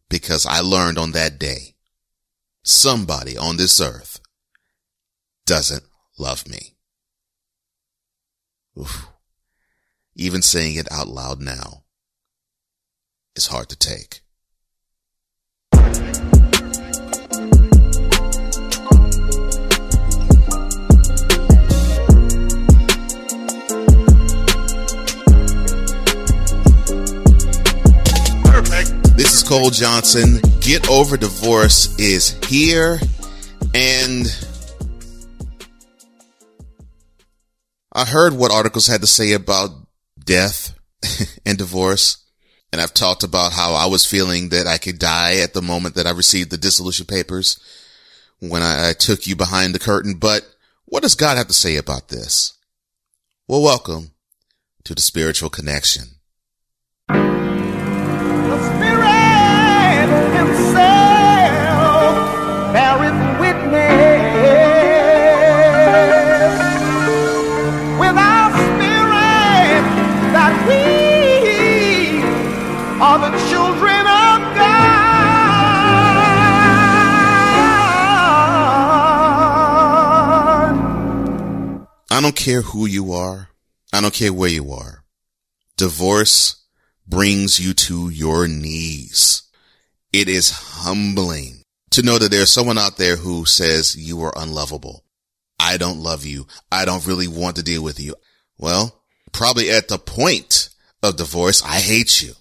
Because 0.10 0.46
I 0.46 0.62
learned 0.62 0.98
on 0.98 1.12
that 1.12 1.40
day, 1.40 1.76
somebody 2.64 3.38
on 3.38 3.58
this 3.58 3.82
earth 3.82 4.22
doesn't 5.46 5.84
love 6.18 6.48
me. 6.48 6.76
Oof. 8.80 9.08
Even 10.20 10.42
saying 10.42 10.76
it 10.78 10.92
out 10.92 11.08
loud 11.08 11.40
now 11.40 11.84
is 13.36 13.46
hard 13.46 13.70
to 13.70 13.76
take. 13.76 14.22
This 29.16 29.34
is 29.34 29.44
Cole 29.48 29.70
Johnson. 29.70 30.40
Get 30.62 30.90
Over 30.90 31.18
Divorce 31.18 31.96
is 32.00 32.44
here. 32.48 33.00
And 33.76 34.26
I 37.94 38.04
heard 38.04 38.34
what 38.34 38.52
articles 38.52 38.88
had 38.88 39.02
to 39.02 39.08
say 39.08 39.34
about 39.34 39.87
death 40.28 40.78
and 41.46 41.58
divorce. 41.58 42.24
And 42.72 42.80
I've 42.80 42.94
talked 42.94 43.24
about 43.24 43.54
how 43.54 43.74
I 43.74 43.88
was 43.88 44.06
feeling 44.06 44.50
that 44.50 44.68
I 44.68 44.78
could 44.78 45.00
die 45.00 45.38
at 45.38 45.54
the 45.54 45.62
moment 45.62 45.96
that 45.96 46.06
I 46.06 46.12
received 46.12 46.52
the 46.52 46.58
dissolution 46.58 47.06
papers 47.06 47.60
when 48.40 48.62
I, 48.62 48.90
I 48.90 48.94
took 48.94 49.26
you 49.26 49.36
behind 49.36 49.74
the 49.74 49.80
curtain. 49.80 50.16
But 50.16 50.46
what 50.86 51.02
does 51.02 51.16
God 51.16 51.38
have 51.38 51.48
to 51.48 51.54
say 51.54 51.78
about 51.78 52.10
this? 52.10 52.54
Well, 53.48 53.64
welcome 53.64 54.12
to 54.84 54.94
the 54.94 55.02
spiritual 55.02 55.50
connection. 55.50 56.17
I 82.10 82.22
don't 82.22 82.36
care 82.36 82.62
who 82.62 82.86
you 82.86 83.14
are. 83.14 83.50
I 83.92 84.02
don't 84.02 84.14
care 84.14 84.34
where 84.34 84.50
you 84.50 84.72
are. 84.72 85.04
Divorce 85.76 86.64
brings 87.08 87.60
you 87.60 87.74
to 87.74 88.10
your 88.10 88.48
knees. 88.48 89.44
It 90.14 90.30
is 90.30 90.52
humbling 90.52 91.64
to 91.92 92.02
know 92.02 92.18
that 92.18 92.32
there's 92.32 92.52
someone 92.52 92.78
out 92.78 92.98
there 92.98 93.16
who 93.18 93.46
says 93.46 93.96
you 93.96 94.22
are 94.22 94.34
unlovable. 94.36 95.04
I 95.60 95.78
don't 95.78 96.00
love 96.00 96.26
you. 96.26 96.48
I 96.72 96.86
don't 96.86 97.06
really 97.06 97.28
want 97.28 97.56
to 97.58 97.64
deal 97.64 97.84
with 97.84 98.00
you. 98.00 98.16
Well, 98.58 99.04
probably 99.32 99.70
at 99.70 99.88
the 99.88 99.98
point 99.98 100.70
of 101.04 101.18
divorce, 101.18 101.64
I 101.64 101.80
hate 101.80 102.22
you. 102.22 102.34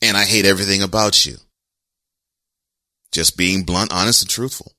And 0.00 0.16
I 0.16 0.24
hate 0.24 0.46
everything 0.46 0.82
about 0.82 1.26
you. 1.26 1.36
Just 3.12 3.36
being 3.36 3.62
blunt, 3.62 3.92
honest, 3.92 4.22
and 4.22 4.30
truthful. 4.30 4.72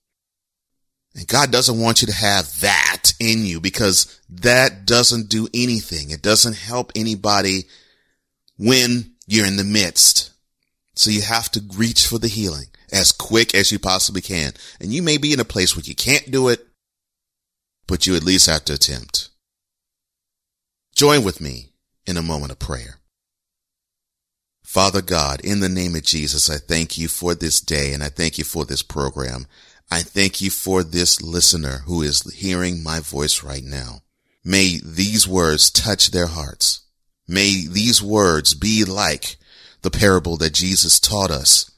And 1.16 1.28
God 1.28 1.52
doesn't 1.52 1.80
want 1.80 2.02
you 2.02 2.08
to 2.08 2.14
have 2.14 2.60
that 2.62 3.03
in 3.20 3.46
you 3.46 3.60
because 3.60 4.20
that 4.30 4.86
doesn't 4.86 5.30
do 5.30 5.48
anything. 5.54 6.12
It 6.12 6.22
doesn't 6.22 6.56
help 6.56 6.92
anybody 6.96 7.66
when 8.58 9.14
you're 9.28 9.46
in 9.46 9.58
the 9.58 9.64
midst. 9.64 10.32
So 10.96 11.10
you 11.10 11.22
have 11.22 11.50
to 11.52 11.64
reach 11.76 12.08
for 12.08 12.20
the 12.20 12.28
healing 12.28 12.68
as 12.92 13.12
quick 13.12 13.56
as 13.56 13.72
you 13.72 13.80
possibly 13.80 14.22
can. 14.22 14.54
And 14.80 14.94
you 14.94 15.02
may 15.02 15.18
be 15.18 15.34
in 15.34 15.40
a 15.40 15.46
place 15.46 15.76
where 15.76 15.84
you 15.84 15.96
can't 15.96 16.30
do 16.30 16.50
it, 16.50 16.66
but 17.88 18.06
you 18.06 18.16
at 18.16 18.24
least 18.24 18.48
have 18.48 18.66
to 18.66 18.74
attempt. 18.74 19.30
Join 20.96 21.24
with 21.24 21.42
me 21.42 21.74
in 22.06 22.18
a 22.18 22.22
moment 22.22 22.52
of 22.52 22.60
prayer. 22.60 23.00
Father 24.64 25.02
God, 25.02 25.42
in 25.42 25.60
the 25.60 25.70
name 25.70 25.96
of 25.96 26.04
Jesus, 26.04 26.50
I 26.50 26.58
thank 26.58 26.98
you 26.98 27.08
for 27.08 27.36
this 27.36 27.60
day 27.60 27.94
and 27.94 28.04
I 28.04 28.10
thank 28.10 28.38
you 28.38 28.44
for 28.44 28.66
this 28.66 28.82
program. 28.82 29.46
I 29.94 30.02
thank 30.02 30.42
you 30.42 30.50
for 30.50 30.82
this 30.82 31.22
listener 31.22 31.84
who 31.86 32.02
is 32.02 32.24
hearing 32.34 32.82
my 32.82 33.00
voice 33.00 33.44
right 33.44 33.64
now. 33.64 34.02
May 34.44 34.80
these 34.84 35.28
words 35.28 35.70
touch 35.70 36.10
their 36.10 36.26
hearts. 36.26 36.82
May 37.28 37.68
these 37.68 38.02
words 38.02 38.56
be 38.56 38.86
like 38.86 39.36
the 39.84 39.92
parable 39.92 40.36
that 40.38 40.56
Jesus 40.56 41.00
taught 41.00 41.30
us 41.30 41.70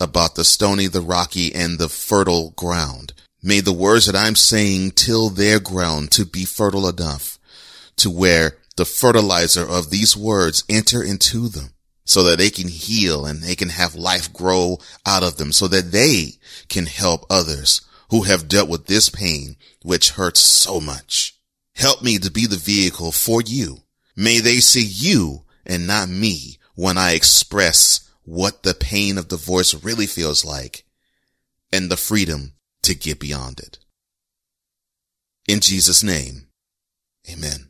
about 0.00 0.34
the 0.34 0.44
stony, 0.44 0.88
the 0.88 1.00
rocky, 1.00 1.54
and 1.54 1.78
the 1.78 1.88
fertile 1.88 2.50
ground. 2.56 3.12
May 3.40 3.60
the 3.60 3.72
words 3.72 4.06
that 4.06 4.16
I'm 4.16 4.34
saying 4.34 4.90
till 4.96 5.28
their 5.28 5.60
ground 5.60 6.10
to 6.10 6.24
be 6.24 6.44
fertile 6.44 6.88
enough 6.88 7.38
to 7.98 8.10
where 8.10 8.56
the 8.78 8.84
fertilizer 8.84 9.64
of 9.64 9.90
these 9.90 10.16
words 10.16 10.64
enter 10.68 11.04
into 11.04 11.46
them 11.46 11.74
so 12.04 12.22
that 12.24 12.38
they 12.38 12.50
can 12.50 12.68
heal 12.68 13.24
and 13.26 13.42
they 13.42 13.54
can 13.54 13.68
have 13.68 13.94
life 13.94 14.32
grow 14.32 14.78
out 15.06 15.22
of 15.22 15.36
them 15.36 15.52
so 15.52 15.68
that 15.68 15.92
they 15.92 16.32
can 16.68 16.86
help 16.86 17.24
others 17.30 17.82
who 18.10 18.22
have 18.22 18.48
dealt 18.48 18.68
with 18.68 18.86
this 18.86 19.08
pain, 19.08 19.56
which 19.82 20.10
hurts 20.10 20.40
so 20.40 20.80
much. 20.80 21.38
Help 21.74 22.02
me 22.02 22.18
to 22.18 22.30
be 22.30 22.46
the 22.46 22.56
vehicle 22.56 23.12
for 23.12 23.40
you. 23.40 23.78
May 24.16 24.40
they 24.40 24.56
see 24.56 24.84
you 24.84 25.44
and 25.64 25.86
not 25.86 26.08
me 26.08 26.58
when 26.74 26.98
I 26.98 27.12
express 27.12 28.08
what 28.24 28.62
the 28.62 28.74
pain 28.74 29.16
of 29.16 29.28
divorce 29.28 29.74
really 29.82 30.06
feels 30.06 30.44
like 30.44 30.84
and 31.72 31.90
the 31.90 31.96
freedom 31.96 32.54
to 32.82 32.94
get 32.94 33.20
beyond 33.20 33.60
it. 33.60 33.78
In 35.48 35.60
Jesus' 35.60 36.02
name, 36.02 36.48
amen. 37.30 37.69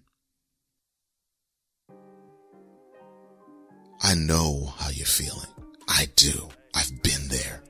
I 4.03 4.15
know 4.15 4.73
how 4.79 4.91
you're 4.91 5.07
feeling. 5.07 5.49
I 5.89 6.07
do. 6.17 6.49
I've 6.75 7.03
been 7.03 7.29
there. 7.29 7.63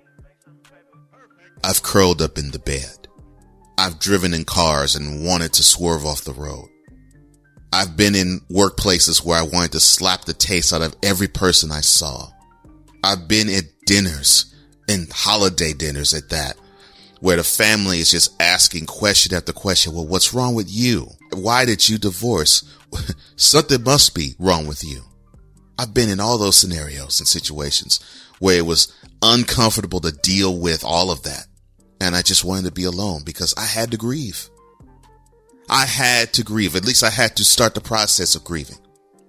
I've 1.65 1.83
curled 1.83 2.23
up 2.23 2.39
in 2.39 2.53
the 2.53 2.59
bed. 2.59 3.09
I've 3.77 3.99
driven 3.99 4.33
in 4.33 4.45
cars 4.45 4.95
and 4.95 5.25
wanted 5.25 5.53
to 5.55 5.63
swerve 5.63 6.05
off 6.05 6.23
the 6.23 6.33
road. 6.33 6.69
I've 7.73 7.97
been 7.97 8.15
in 8.15 8.41
workplaces 8.51 9.25
where 9.25 9.39
I 9.39 9.43
wanted 9.43 9.73
to 9.73 9.81
slap 9.81 10.25
the 10.25 10.33
taste 10.33 10.73
out 10.73 10.83
of 10.83 10.97
every 11.03 11.29
person 11.29 11.73
I 11.73 11.81
saw. 11.81 12.29
I've 13.03 13.27
been 13.27 13.49
at 13.49 13.65
dinners 13.87 14.55
and 14.89 15.11
holiday 15.13 15.73
dinners 15.73 16.15
at 16.15 16.29
that, 16.31 16.57
where 17.21 17.37
the 17.37 17.45
family 17.45 18.01
is 18.01 18.11
just 18.11 18.41
asking 18.41 18.87
question 18.87 19.35
after 19.35 19.53
question. 19.53 19.95
Well, 19.95 20.07
what's 20.07 20.35
wrong 20.35 20.55
with 20.55 20.71
you? 20.71 21.09
Why 21.33 21.65
did 21.65 21.89
you 21.89 21.99
divorce? 21.99 22.65
Something 23.37 23.83
must 23.85 24.15
be 24.15 24.35
wrong 24.39 24.67
with 24.67 24.85
you. 24.85 25.05
I've 25.81 25.95
been 25.95 26.11
in 26.11 26.21
all 26.21 26.37
those 26.37 26.59
scenarios 26.59 27.21
and 27.21 27.27
situations 27.27 28.01
where 28.39 28.59
it 28.59 28.67
was 28.67 28.95
uncomfortable 29.23 29.99
to 30.01 30.13
deal 30.13 30.59
with 30.59 30.85
all 30.85 31.11
of 31.11 31.23
that. 31.23 31.47
And 32.03 32.15
I 32.15 32.21
just 32.21 32.45
wanted 32.45 32.67
to 32.67 32.71
be 32.71 32.85
alone 32.85 33.23
because 33.25 33.55
I 33.57 33.65
had 33.65 33.91
to 33.93 33.97
grieve. 33.97 34.51
I 35.71 35.87
had 35.87 36.35
to 36.35 36.45
grieve. 36.45 36.77
At 36.77 36.85
least 36.85 37.03
I 37.03 37.09
had 37.09 37.35
to 37.37 37.47
start 37.47 37.73
the 37.75 37.81
process 37.81 38.35
of 38.35 38.45
grieving. 38.45 38.77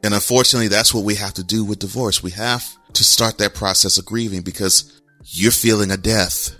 And 0.04 0.14
unfortunately, 0.14 0.68
that's 0.68 0.94
what 0.94 1.06
we 1.06 1.16
have 1.16 1.34
to 1.36 1.44
do 1.44 1.64
with 1.64 1.80
divorce. 1.80 2.22
We 2.22 2.32
have 2.32 2.68
to 2.96 3.04
start 3.06 3.38
that 3.38 3.56
process 3.56 3.98
of 3.98 4.06
grieving 4.06 4.42
because 4.42 5.02
you're 5.24 5.54
feeling 5.54 5.90
a 5.90 5.96
death. 5.96 6.54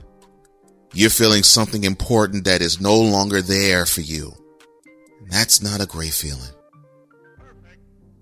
You're 0.94 1.10
feeling 1.10 1.44
something 1.44 1.84
important 1.84 2.46
that 2.46 2.62
is 2.62 2.80
no 2.80 2.96
longer 2.96 3.42
there 3.42 3.86
for 3.86 4.02
you. 4.02 4.32
that's 5.28 5.62
not 5.62 5.82
a 5.82 5.86
great 5.86 6.14
feeling. 6.14 6.52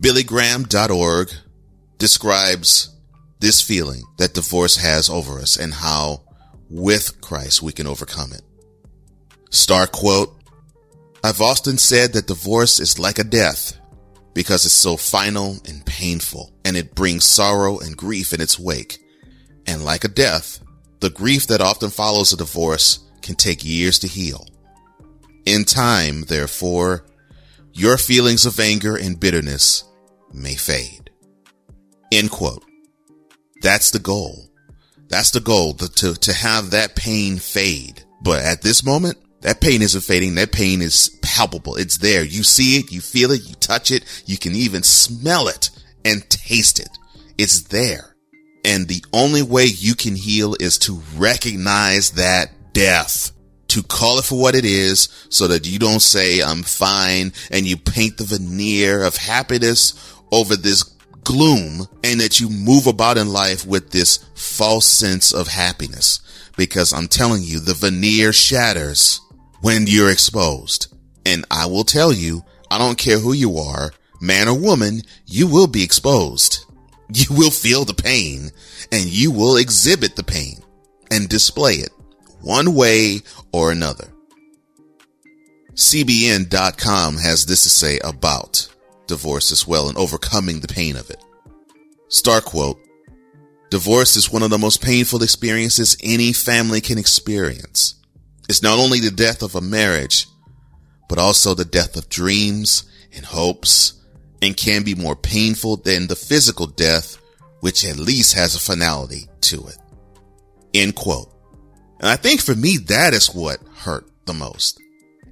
BillyGraham.org 0.01 1.31
describes 1.99 2.95
this 3.39 3.61
feeling 3.61 4.03
that 4.17 4.33
divorce 4.33 4.77
has 4.77 5.09
over 5.09 5.39
us 5.39 5.57
and 5.57 5.73
how 5.73 6.23
with 6.69 7.21
Christ 7.21 7.61
we 7.61 7.71
can 7.71 7.87
overcome 7.87 8.33
it. 8.33 8.41
Star 9.51 9.87
quote, 9.87 10.35
I've 11.23 11.41
often 11.41 11.77
said 11.77 12.13
that 12.13 12.27
divorce 12.27 12.79
is 12.79 12.99
like 12.99 13.19
a 13.19 13.23
death 13.23 13.77
because 14.33 14.65
it's 14.65 14.73
so 14.73 14.95
final 14.95 15.57
and 15.65 15.85
painful 15.85 16.53
and 16.63 16.77
it 16.77 16.95
brings 16.95 17.25
sorrow 17.25 17.79
and 17.79 17.97
grief 17.97 18.33
in 18.33 18.41
its 18.41 18.57
wake. 18.59 18.99
And 19.65 19.83
like 19.83 20.03
a 20.03 20.09
death, 20.09 20.59
the 20.99 21.09
grief 21.09 21.47
that 21.47 21.61
often 21.61 21.89
follows 21.89 22.33
a 22.33 22.37
divorce 22.37 22.99
can 23.21 23.35
take 23.35 23.65
years 23.65 23.99
to 23.99 24.07
heal. 24.07 24.45
In 25.45 25.65
time, 25.65 26.23
therefore, 26.23 27.05
your 27.73 27.97
feelings 27.97 28.45
of 28.45 28.59
anger 28.59 28.95
and 28.95 29.19
bitterness 29.19 29.83
may 30.33 30.55
fade. 30.55 30.98
End 32.11 32.31
quote. 32.31 32.63
That's 33.61 33.91
the 33.91 33.99
goal. 33.99 34.49
That's 35.09 35.31
the 35.31 35.39
goal 35.39 35.73
to, 35.75 35.91
to, 35.91 36.13
to 36.13 36.33
have 36.33 36.71
that 36.71 36.95
pain 36.95 37.37
fade. 37.37 38.03
But 38.21 38.43
at 38.43 38.61
this 38.61 38.83
moment, 38.83 39.17
that 39.41 39.61
pain 39.61 39.81
isn't 39.81 40.01
fading. 40.01 40.35
That 40.35 40.51
pain 40.51 40.81
is 40.81 41.17
palpable. 41.21 41.75
It's 41.75 41.97
there. 41.97 42.23
You 42.23 42.43
see 42.43 42.77
it, 42.77 42.91
you 42.91 43.01
feel 43.01 43.31
it, 43.31 43.47
you 43.47 43.55
touch 43.55 43.91
it, 43.91 44.03
you 44.25 44.37
can 44.37 44.55
even 44.55 44.83
smell 44.83 45.47
it 45.47 45.69
and 46.05 46.29
taste 46.29 46.79
it. 46.79 46.89
It's 47.37 47.61
there. 47.63 48.15
And 48.65 48.87
the 48.87 49.03
only 49.13 49.41
way 49.41 49.65
you 49.65 49.95
can 49.95 50.15
heal 50.15 50.55
is 50.59 50.77
to 50.79 51.01
recognize 51.15 52.11
that 52.11 52.73
death, 52.73 53.31
to 53.69 53.81
call 53.81 54.19
it 54.19 54.25
for 54.25 54.39
what 54.39 54.55
it 54.55 54.65
is 54.65 55.07
so 55.29 55.47
that 55.47 55.65
you 55.65 55.79
don't 55.79 56.01
say, 56.01 56.41
I'm 56.41 56.63
fine, 56.63 57.31
and 57.49 57.65
you 57.65 57.77
paint 57.77 58.17
the 58.17 58.25
veneer 58.25 59.03
of 59.03 59.15
happiness 59.15 59.93
over 60.31 60.55
this 60.55 60.83
gloom 61.29 61.87
and 62.03 62.19
that 62.19 62.39
you 62.39 62.49
move 62.49 62.87
about 62.87 63.15
in 63.15 63.31
life 63.31 63.67
with 63.67 63.91
this 63.91 64.17
false 64.33 64.87
sense 64.87 65.31
of 65.31 65.47
happiness. 65.47 66.21
Because 66.57 66.91
I'm 66.91 67.07
telling 67.07 67.43
you, 67.43 67.59
the 67.59 67.75
veneer 67.75 68.33
shatters 68.33 69.21
when 69.61 69.85
you're 69.85 70.09
exposed. 70.09 70.91
And 71.27 71.45
I 71.51 71.67
will 71.67 71.83
tell 71.83 72.11
you, 72.11 72.43
I 72.71 72.79
don't 72.79 72.97
care 72.97 73.19
who 73.19 73.33
you 73.33 73.57
are, 73.57 73.91
man 74.19 74.47
or 74.47 74.57
woman, 74.57 75.03
you 75.27 75.45
will 75.47 75.67
be 75.67 75.83
exposed. 75.83 76.65
You 77.11 77.35
will 77.35 77.49
feel 77.49 77.85
the 77.85 77.95
pain 77.95 78.51
and 78.91 79.05
you 79.05 79.31
will 79.31 79.57
exhibit 79.57 80.15
the 80.15 80.23
pain 80.23 80.61
and 81.09 81.27
display 81.27 81.73
it 81.73 81.89
one 82.41 82.75
way 82.75 83.21
or 83.51 83.71
another. 83.71 84.09
CBN.com 85.73 87.17
has 87.17 87.47
this 87.47 87.63
to 87.63 87.69
say 87.69 87.97
about 88.03 88.67
divorce 89.09 89.51
as 89.51 89.67
well 89.67 89.89
and 89.89 89.97
overcoming 89.97 90.61
the 90.61 90.67
pain 90.67 90.95
of 90.95 91.09
it. 91.09 91.21
Star 92.07 92.39
quote, 92.39 92.79
divorce 93.69 94.15
is 94.15 94.31
one 94.31 94.43
of 94.43 94.49
the 94.49 94.57
most 94.57 94.81
painful 94.81 95.21
experiences 95.21 95.97
any 96.01 96.31
family 96.31 96.79
can 96.79 96.97
experience. 96.97 97.95
It's 98.47 98.63
not 98.63 98.79
only 98.79 98.99
the 98.99 99.11
death 99.11 99.43
of 99.43 99.55
a 99.55 99.61
marriage, 99.61 100.27
but 101.09 101.19
also 101.19 101.53
the 101.53 101.65
death 101.65 101.97
of 101.97 102.07
dreams 102.07 102.89
and 103.13 103.25
hopes 103.25 103.93
and 104.41 104.55
can 104.55 104.83
be 104.83 104.95
more 104.95 105.15
painful 105.15 105.77
than 105.77 106.07
the 106.07 106.15
physical 106.15 106.67
death, 106.67 107.17
which 107.59 107.85
at 107.85 107.97
least 107.97 108.35
has 108.35 108.55
a 108.55 108.59
finality 108.59 109.27
to 109.41 109.67
it. 109.67 109.77
End 110.73 110.95
quote. 110.95 111.33
And 111.99 112.07
I 112.07 112.15
think 112.15 112.41
for 112.41 112.55
me, 112.55 112.77
that 112.87 113.13
is 113.13 113.27
what 113.27 113.59
hurt 113.75 114.09
the 114.25 114.33
most 114.33 114.78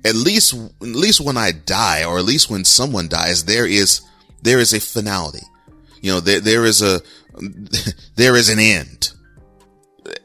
at 0.05 0.15
least, 0.15 0.53
at 0.53 0.88
least 0.88 1.21
when 1.21 1.38
I 1.38 1.51
die, 1.51 2.03
or 2.03 2.17
at 2.17 2.25
least 2.25 2.49
when 2.49 2.65
someone 2.65 3.07
dies, 3.07 3.45
there 3.45 3.67
is, 3.67 4.01
there 4.41 4.60
is 4.60 4.73
a 4.73 4.79
finality. 4.79 5.43
You 6.01 6.13
know, 6.13 6.19
there, 6.19 6.39
there 6.39 6.65
is 6.65 6.81
a, 6.81 7.01
there 8.15 8.36
is 8.36 8.49
an 8.49 8.60
end. 8.60 9.12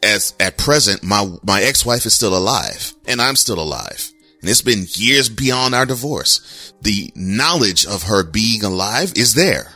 As 0.02 0.34
at 0.38 0.58
present, 0.58 1.02
my, 1.02 1.30
my 1.42 1.62
ex-wife 1.62 2.06
is 2.06 2.14
still 2.14 2.36
alive 2.36 2.94
and 3.06 3.20
I'm 3.20 3.36
still 3.36 3.60
alive. 3.60 4.10
And 4.40 4.50
it's 4.50 4.62
been 4.62 4.86
years 4.94 5.28
beyond 5.28 5.74
our 5.74 5.86
divorce. 5.86 6.72
The 6.82 7.12
knowledge 7.14 7.86
of 7.86 8.04
her 8.04 8.24
being 8.24 8.64
alive 8.64 9.12
is 9.16 9.34
there. 9.34 9.72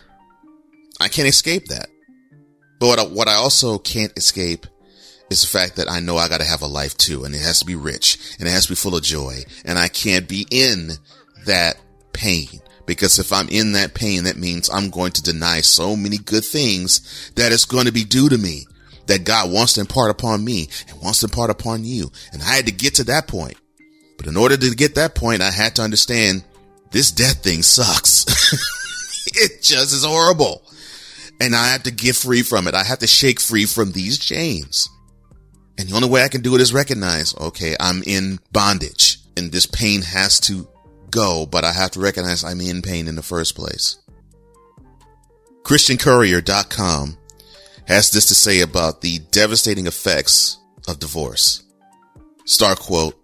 I 1.00 1.08
can't 1.08 1.28
escape 1.28 1.66
that. 1.66 1.88
But 2.78 2.86
what 2.86 2.98
I, 2.98 3.02
what 3.04 3.28
I 3.28 3.34
also 3.34 3.78
can't 3.78 4.16
escape 4.16 4.66
is 5.30 5.42
the 5.42 5.48
fact 5.48 5.76
that 5.76 5.90
I 5.90 6.00
know 6.00 6.16
I 6.16 6.28
got 6.28 6.40
to 6.40 6.46
have 6.46 6.62
a 6.62 6.66
life 6.66 6.96
too, 6.96 7.24
and 7.24 7.34
it 7.34 7.40
has 7.40 7.58
to 7.60 7.64
be 7.64 7.74
rich, 7.74 8.18
and 8.38 8.48
it 8.48 8.52
has 8.52 8.64
to 8.66 8.72
be 8.72 8.76
full 8.76 8.96
of 8.96 9.02
joy, 9.02 9.42
and 9.64 9.78
I 9.78 9.88
can't 9.88 10.28
be 10.28 10.46
in 10.50 10.92
that 11.46 11.76
pain. 12.12 12.60
Because 12.86 13.18
if 13.18 13.32
I'm 13.32 13.48
in 13.48 13.72
that 13.72 13.94
pain, 13.94 14.24
that 14.24 14.36
means 14.36 14.70
I'm 14.70 14.90
going 14.90 15.10
to 15.12 15.22
deny 15.22 15.60
so 15.60 15.96
many 15.96 16.18
good 16.18 16.44
things 16.44 17.32
that 17.34 17.50
it's 17.50 17.64
going 17.64 17.86
to 17.86 17.92
be 17.92 18.04
due 18.04 18.28
to 18.28 18.38
me, 18.38 18.66
that 19.06 19.24
God 19.24 19.50
wants 19.50 19.72
to 19.74 19.80
impart 19.80 20.10
upon 20.10 20.44
me 20.44 20.68
and 20.88 21.02
wants 21.02 21.20
to 21.20 21.26
impart 21.26 21.50
upon 21.50 21.84
you. 21.84 22.12
And 22.32 22.40
I 22.42 22.46
had 22.46 22.66
to 22.66 22.72
get 22.72 22.94
to 22.96 23.04
that 23.04 23.26
point. 23.26 23.56
But 24.16 24.28
in 24.28 24.36
order 24.36 24.56
to 24.56 24.74
get 24.74 24.94
that 24.94 25.16
point, 25.16 25.42
I 25.42 25.50
had 25.50 25.74
to 25.76 25.82
understand 25.82 26.44
this 26.92 27.10
death 27.10 27.42
thing 27.42 27.62
sucks. 27.62 28.24
it 29.26 29.62
just 29.62 29.92
is 29.92 30.04
horrible. 30.04 30.62
And 31.40 31.54
I 31.54 31.72
have 31.72 31.82
to 31.82 31.90
get 31.90 32.16
free 32.16 32.42
from 32.42 32.66
it. 32.68 32.74
I 32.74 32.84
have 32.84 33.00
to 33.00 33.06
shake 33.06 33.40
free 33.40 33.66
from 33.66 33.92
these 33.92 34.18
chains. 34.18 34.88
And 35.78 35.88
the 35.88 35.94
only 35.94 36.08
way 36.08 36.22
I 36.22 36.28
can 36.28 36.40
do 36.40 36.54
it 36.54 36.60
is 36.60 36.72
recognize, 36.72 37.36
okay, 37.36 37.76
I'm 37.78 38.02
in 38.06 38.40
bondage 38.52 39.18
and 39.36 39.52
this 39.52 39.66
pain 39.66 40.02
has 40.02 40.40
to 40.40 40.66
go, 41.10 41.46
but 41.46 41.64
I 41.64 41.72
have 41.72 41.90
to 41.92 42.00
recognize 42.00 42.42
I'm 42.42 42.60
in 42.60 42.82
pain 42.82 43.08
in 43.08 43.16
the 43.16 43.22
first 43.22 43.54
place. 43.54 43.98
ChristianCourier.com 45.64 47.18
has 47.86 48.10
this 48.10 48.26
to 48.26 48.34
say 48.34 48.60
about 48.60 49.00
the 49.00 49.18
devastating 49.30 49.86
effects 49.86 50.58
of 50.88 50.98
divorce. 50.98 51.62
Star 52.44 52.76
quote, 52.76 53.14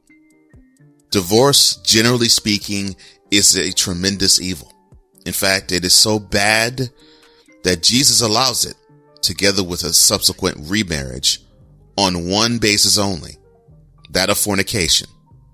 divorce, 1.10 1.76
generally 1.76 2.28
speaking, 2.28 2.96
is 3.30 3.56
a 3.56 3.72
tremendous 3.72 4.40
evil. 4.40 4.72
In 5.24 5.32
fact, 5.32 5.72
it 5.72 5.84
is 5.84 5.94
so 5.94 6.18
bad 6.18 6.90
that 7.62 7.82
Jesus 7.82 8.20
allows 8.20 8.64
it 8.64 8.74
together 9.20 9.62
with 9.62 9.84
a 9.84 9.92
subsequent 9.92 10.56
remarriage 10.68 11.40
on 11.96 12.28
one 12.28 12.58
basis 12.58 12.98
only, 12.98 13.36
that 14.10 14.30
of 14.30 14.38
fornication. 14.38 15.08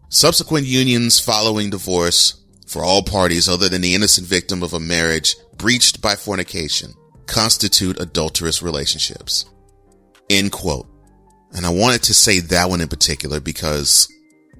Subsequent 0.08 0.66
unions 0.66 1.20
following 1.20 1.70
divorce 1.70 2.42
for 2.66 2.82
all 2.82 3.02
parties 3.02 3.48
other 3.48 3.68
than 3.68 3.82
the 3.82 3.94
innocent 3.94 4.26
victim 4.26 4.62
of 4.62 4.72
a 4.72 4.80
marriage 4.80 5.36
breached 5.56 6.00
by 6.00 6.14
fornication 6.14 6.94
constitute 7.26 8.00
adulterous 8.00 8.62
relationships. 8.62 9.44
End 10.30 10.50
quote. 10.52 10.88
And 11.52 11.64
I 11.64 11.70
wanted 11.70 12.02
to 12.04 12.14
say 12.14 12.40
that 12.40 12.68
one 12.68 12.80
in 12.80 12.88
particular 12.88 13.40
because 13.40 14.08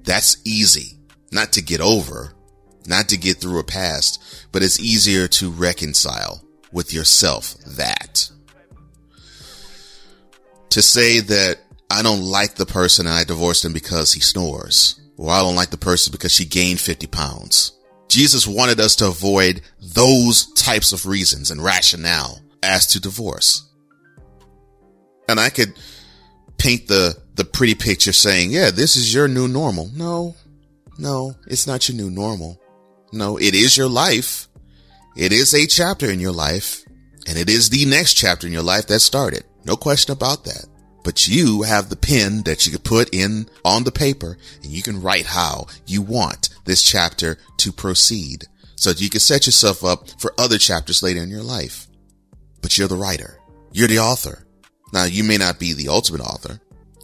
that's 0.03 0.37
easy 0.45 0.99
not 1.31 1.53
to 1.53 1.61
get 1.61 1.81
over, 1.81 2.33
not 2.87 3.09
to 3.09 3.17
get 3.17 3.37
through 3.37 3.59
a 3.59 3.63
past, 3.63 4.47
but 4.51 4.63
it's 4.63 4.79
easier 4.79 5.27
to 5.27 5.51
reconcile 5.51 6.43
with 6.71 6.93
yourself 6.93 7.55
that. 7.65 8.29
To 10.71 10.81
say 10.81 11.19
that 11.19 11.59
I 11.89 12.01
don't 12.03 12.21
like 12.21 12.55
the 12.55 12.65
person 12.65 13.07
and 13.07 13.15
I 13.15 13.23
divorced 13.23 13.65
him 13.65 13.73
because 13.73 14.13
he 14.13 14.21
snores, 14.21 14.99
or 15.17 15.31
I 15.31 15.41
don't 15.41 15.55
like 15.55 15.71
the 15.71 15.77
person 15.77 16.11
because 16.11 16.33
she 16.33 16.45
gained 16.45 16.79
50 16.79 17.07
pounds. 17.07 17.73
Jesus 18.07 18.47
wanted 18.47 18.79
us 18.79 18.95
to 18.97 19.07
avoid 19.07 19.61
those 19.79 20.51
types 20.53 20.91
of 20.93 21.05
reasons 21.05 21.51
and 21.51 21.63
rationale 21.63 22.41
as 22.63 22.87
to 22.87 22.99
divorce. 22.99 23.69
And 25.27 25.39
I 25.39 25.49
could 25.49 25.73
paint 26.57 26.87
the, 26.87 27.17
the 27.35 27.45
pretty 27.45 27.75
picture 27.75 28.13
saying, 28.13 28.51
yeah, 28.51 28.71
this 28.71 28.95
is 28.95 29.13
your 29.13 29.27
new 29.27 29.47
normal. 29.47 29.89
No, 29.93 30.35
no, 30.97 31.33
it's 31.47 31.67
not 31.67 31.87
your 31.87 31.97
new 31.97 32.09
normal. 32.09 32.59
No, 33.11 33.37
it 33.37 33.55
is 33.55 33.77
your 33.77 33.89
life. 33.89 34.47
It 35.15 35.31
is 35.31 35.53
a 35.53 35.65
chapter 35.65 36.09
in 36.09 36.19
your 36.19 36.31
life 36.31 36.83
and 37.27 37.37
it 37.37 37.49
is 37.49 37.69
the 37.69 37.85
next 37.85 38.15
chapter 38.15 38.47
in 38.47 38.53
your 38.53 38.63
life 38.63 38.87
that 38.87 38.99
started. 38.99 39.43
No 39.65 39.75
question 39.75 40.11
about 40.13 40.45
that. 40.45 40.65
But 41.03 41.27
you 41.27 41.63
have 41.63 41.89
the 41.89 41.95
pen 41.95 42.43
that 42.43 42.65
you 42.65 42.71
can 42.71 42.81
put 42.81 43.13
in 43.13 43.47
on 43.63 43.83
the 43.83 43.91
paper 43.91 44.37
and 44.63 44.71
you 44.71 44.81
can 44.81 45.01
write 45.01 45.27
how 45.27 45.67
you 45.85 46.01
want 46.01 46.49
this 46.65 46.83
chapter 46.83 47.37
to 47.57 47.71
proceed 47.71 48.45
so 48.75 48.91
that 48.91 49.01
you 49.01 49.09
can 49.09 49.19
set 49.19 49.45
yourself 49.45 49.83
up 49.83 50.09
for 50.19 50.33
other 50.37 50.57
chapters 50.57 51.01
later 51.03 51.21
in 51.21 51.29
your 51.29 51.43
life. 51.43 51.87
But 52.61 52.77
you're 52.77 52.87
the 52.87 52.95
writer. 52.95 53.39
You're 53.71 53.87
the 53.87 53.99
author. 53.99 54.45
Now 54.93 55.05
you 55.05 55.23
may 55.23 55.37
not 55.37 55.59
be 55.59 55.73
the 55.73 55.89
ultimate 55.89 56.21
author. 56.21 56.59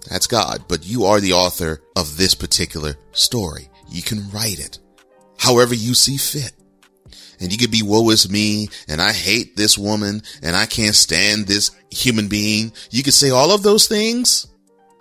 That's 0.09 0.27
God, 0.27 0.65
but 0.67 0.85
you 0.85 1.05
are 1.05 1.19
the 1.19 1.33
author 1.33 1.81
of 1.95 2.17
this 2.17 2.35
particular 2.35 2.95
story. 3.11 3.69
You 3.89 4.01
can 4.01 4.29
write 4.29 4.59
it 4.59 4.79
however 5.37 5.73
you 5.73 5.93
see 5.93 6.17
fit. 6.17 6.53
And 7.39 7.51
you 7.51 7.57
could 7.57 7.71
be 7.71 7.83
woe 7.83 8.09
is 8.09 8.29
me 8.29 8.69
and 8.87 9.01
I 9.01 9.11
hate 9.11 9.55
this 9.55 9.77
woman 9.77 10.21
and 10.41 10.55
I 10.55 10.65
can't 10.65 10.95
stand 10.95 11.47
this 11.47 11.71
human 11.89 12.27
being. 12.27 12.71
You 12.91 13.03
could 13.03 13.13
say 13.13 13.29
all 13.29 13.51
of 13.51 13.63
those 13.63 13.87
things 13.87 14.47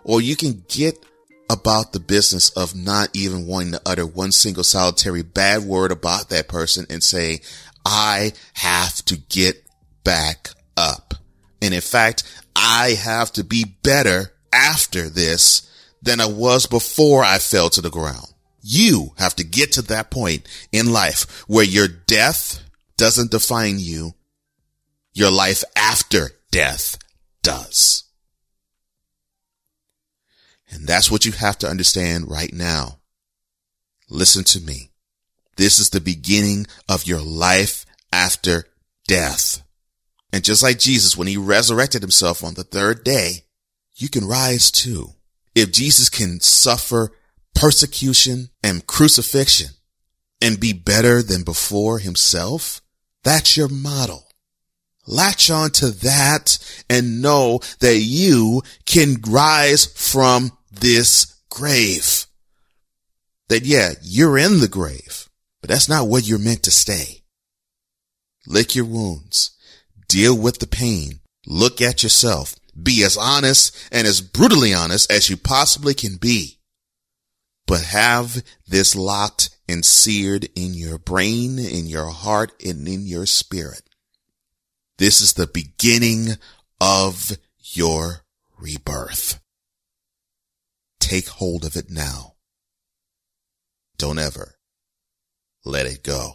or 0.05 0.21
you 0.21 0.37
can 0.37 0.65
get 0.69 1.05
about 1.51 1.93
the 1.93 2.01
business 2.01 2.51
of 2.51 2.75
not 2.75 3.11
even 3.15 3.47
wanting 3.47 3.73
to 3.73 3.83
utter 3.87 4.07
one 4.07 4.33
single 4.33 4.65
solitary 4.65 5.23
bad 5.23 5.63
word 5.63 5.93
about 5.93 6.31
that 6.31 6.49
person 6.49 6.87
and 6.91 7.03
say, 7.03 7.41
I 7.85 8.33
have 8.55 9.05
to 9.07 9.17
get 9.17 9.65
back 10.05 10.51
up. 10.77 11.15
And 11.61 11.75
in 11.75 11.81
fact, 11.81 12.25
I 12.57 12.97
have 13.03 13.33
to 13.33 13.45
be 13.45 13.65
better 13.83 14.33
after 14.53 15.09
this 15.09 15.71
than 16.03 16.21
I 16.21 16.27
was 16.27 16.67
before 16.67 17.25
I 17.25 17.39
fell 17.39 17.71
to 17.71 17.81
the 17.81 17.91
ground. 17.91 18.34
You 18.67 19.13
have 19.19 19.37
to 19.37 19.45
get 19.45 19.73
to 19.73 19.83
that 19.83 20.11
point 20.11 20.49
in 20.73 20.91
life 20.91 21.45
where 21.47 21.67
your 21.67 21.87
death 21.87 22.65
doesn't 22.97 23.31
define 23.31 23.79
you. 23.79 24.15
Your 25.13 25.31
life 25.31 25.65
after 25.77 26.31
death 26.51 26.97
does. 27.43 28.05
And 30.71 30.87
that's 30.87 31.11
what 31.11 31.27
you 31.27 31.33
have 31.33 31.59
to 31.59 31.69
understand 31.69 32.31
right 32.31 32.55
now. 32.55 33.01
Listen 34.09 34.45
to 34.45 34.61
me. 34.61 34.89
This 35.57 35.79
is 35.79 35.91
the 35.91 36.01
beginning 36.01 36.67
of 36.89 37.07
your 37.07 37.21
life 37.21 37.85
after 38.15 38.65
death. 39.07 39.63
And 40.33 40.43
just 40.43 40.63
like 40.63 40.79
Jesus, 40.79 41.19
when 41.19 41.29
he 41.29 41.37
resurrected 41.37 42.01
himself 42.01 42.43
on 42.43 42.55
the 42.55 42.65
third 42.65 43.05
day, 43.05 43.45
you 43.95 44.09
can 44.09 44.27
rise 44.27 44.71
too. 44.71 45.11
If 45.55 45.71
Jesus 45.71 46.09
can 46.09 46.41
suffer 46.41 47.13
persecution 47.55 48.51
and 48.63 48.87
crucifixion 48.87 49.71
and 50.41 50.61
be 50.61 50.73
better 50.73 51.23
than 51.23 51.43
before 51.43 51.99
himself? 51.99 52.81
That's 53.23 53.57
your 53.57 53.69
model. 53.69 54.29
Latch 55.07 55.51
on 55.51 55.71
to 55.71 55.91
that 55.91 56.59
and 56.89 57.21
know 57.21 57.61
that 57.81 57.99
you 57.99 58.63
can 58.87 59.17
rise 59.27 59.87
from 59.87 60.53
this 60.71 61.35
grave. 61.51 62.27
That 63.49 63.65
yeah, 63.65 63.93
you're 64.03 64.39
in 64.39 64.61
the 64.61 64.69
grave, 64.69 65.29
but 65.61 65.69
that's 65.69 65.89
not 65.89 66.09
where 66.09 66.23
you're 66.23 66.39
meant 66.39 66.63
to 66.65 66.71
stay. 66.71 67.23
Lick 68.47 68.75
your 68.75 68.87
wounds. 68.87 69.51
Deal 70.09 70.37
with 70.37 70.59
the 70.59 70.67
pain. 70.67 71.21
Look 71.47 71.81
at 71.81 72.03
yourself. 72.03 72.57
Be 72.81 73.05
as 73.05 73.17
honest 73.17 73.77
and 73.93 74.07
as 74.07 74.21
brutally 74.21 74.75
honest 74.75 75.11
as 75.11 75.31
you 75.31 75.37
possibly 75.37 75.95
can 75.95 76.17
be 76.17 76.59
but 77.67 77.83
have 77.83 78.43
this 78.67 78.95
locked 78.95 79.51
and 79.69 79.85
seared 79.85 80.49
in 80.55 80.75
your 80.75 80.99
brain, 80.99 81.59
in 81.59 81.87
your 81.87 82.11
heart, 82.11 82.53
and 82.65 82.87
in 82.87 83.07
your 83.07 83.27
spirit. 83.27 83.83
This 84.99 85.21
is 85.21 85.33
the 85.33 85.47
beginning 85.47 86.37
of 86.81 87.33
your 87.59 88.25
rebirth. 88.59 89.41
Take 91.01 91.29
hold 91.29 91.65
of 91.65 91.77
it 91.77 91.91
now. 91.91 92.35
Don't 93.97 94.19
ever 94.19 94.57
let 95.65 95.87
it 95.87 96.03
go. 96.03 96.33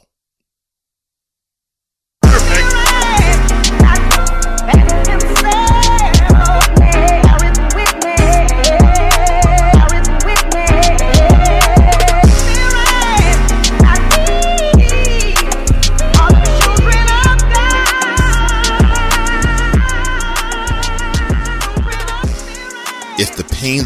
If 2.24 4.39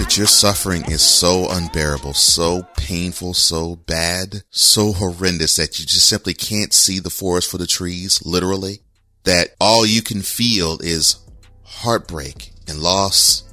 that 0.04 0.18
you're 0.18 0.28
suffering 0.28 0.84
is 0.92 1.02
so 1.02 1.48
unbearable, 1.50 2.14
so 2.14 2.62
painful, 2.76 3.34
so 3.34 3.78
bad, 3.78 4.44
so 4.50 4.92
horrendous 4.92 5.56
that 5.56 5.80
you 5.80 5.86
just 5.86 6.10
simply 6.10 6.34
can't 6.34 6.74
see 6.74 7.00
the 7.00 7.10
forest 7.10 7.50
for 7.50 7.58
the 7.58 7.66
trees, 7.66 8.22
literally, 8.26 8.82
that 9.24 9.56
all 9.62 9.86
you 9.86 10.02
can 10.02 10.22
feel 10.22 10.78
is 10.82 11.26
heartbreak 11.64 12.52
and 12.68 12.80
loss, 12.80 13.44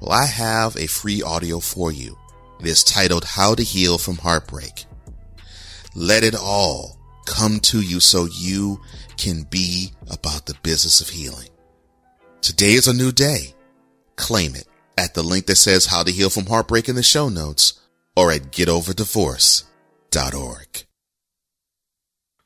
well, 0.00 0.12
I 0.12 0.26
have 0.26 0.76
a 0.76 0.86
free 0.86 1.22
audio 1.22 1.60
for 1.60 1.90
you. 1.90 2.18
It 2.60 2.66
is 2.66 2.84
titled 2.84 3.24
How 3.24 3.54
to 3.54 3.62
Heal 3.62 3.96
from 3.96 4.16
Heartbreak. 4.16 4.84
Let 5.94 6.24
it 6.24 6.34
all 6.34 6.98
come 7.24 7.58
to 7.60 7.80
you 7.80 8.00
so 8.00 8.28
you 8.30 8.82
can 9.16 9.44
be 9.44 9.94
about 10.10 10.44
the 10.44 10.58
business 10.62 11.00
of 11.00 11.08
healing. 11.08 11.48
Today 12.42 12.74
is 12.74 12.86
a 12.86 12.92
new 12.92 13.12
day 13.12 13.54
claim 14.14 14.54
it 14.54 14.66
at 14.96 15.12
the 15.14 15.22
link 15.22 15.46
that 15.46 15.56
says 15.56 15.86
how 15.86 16.02
to 16.02 16.12
heal 16.12 16.30
from 16.30 16.46
heartbreak 16.46 16.88
in 16.88 16.96
the 16.96 17.02
show 17.02 17.28
notes 17.28 17.78
or 18.16 18.32
at 18.32 18.52
getoverdivorce.org. 18.52 20.84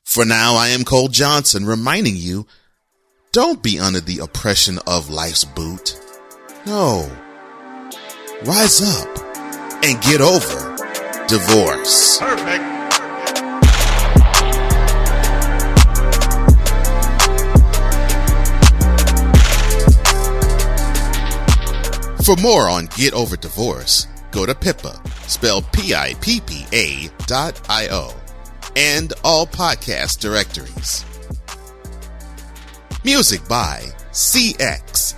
For 0.03 0.25
now, 0.25 0.55
I 0.55 0.69
am 0.69 0.83
Cole 0.85 1.09
Johnson 1.09 1.65
reminding 1.65 2.15
you, 2.15 2.47
don't 3.33 3.61
be 3.61 3.77
under 3.77 3.99
the 3.99 4.19
oppression 4.19 4.79
of 4.87 5.09
life's 5.09 5.43
boot. 5.43 5.99
No. 6.65 7.11
Rise 8.43 8.81
up 8.81 9.17
and 9.83 10.01
get 10.01 10.21
over 10.21 10.77
divorce. 11.27 12.19
Perfect. 12.19 12.76
For 22.27 22.35
more 22.41 22.67
on 22.67 22.87
Get 22.87 23.13
Over 23.13 23.37
Divorce, 23.37 24.07
go 24.31 24.45
to 24.45 24.53
Pippa, 24.53 25.01
spelled 25.27 25.71
P-I-P-P-A 25.71 27.09
dot 27.25 27.61
I-O, 27.69 28.13
and 28.75 29.13
all 29.23 29.47
podcast 29.47 30.19
directories. 30.19 31.05
Music 33.05 33.47
by 33.47 33.81
CXDY. 34.11 35.15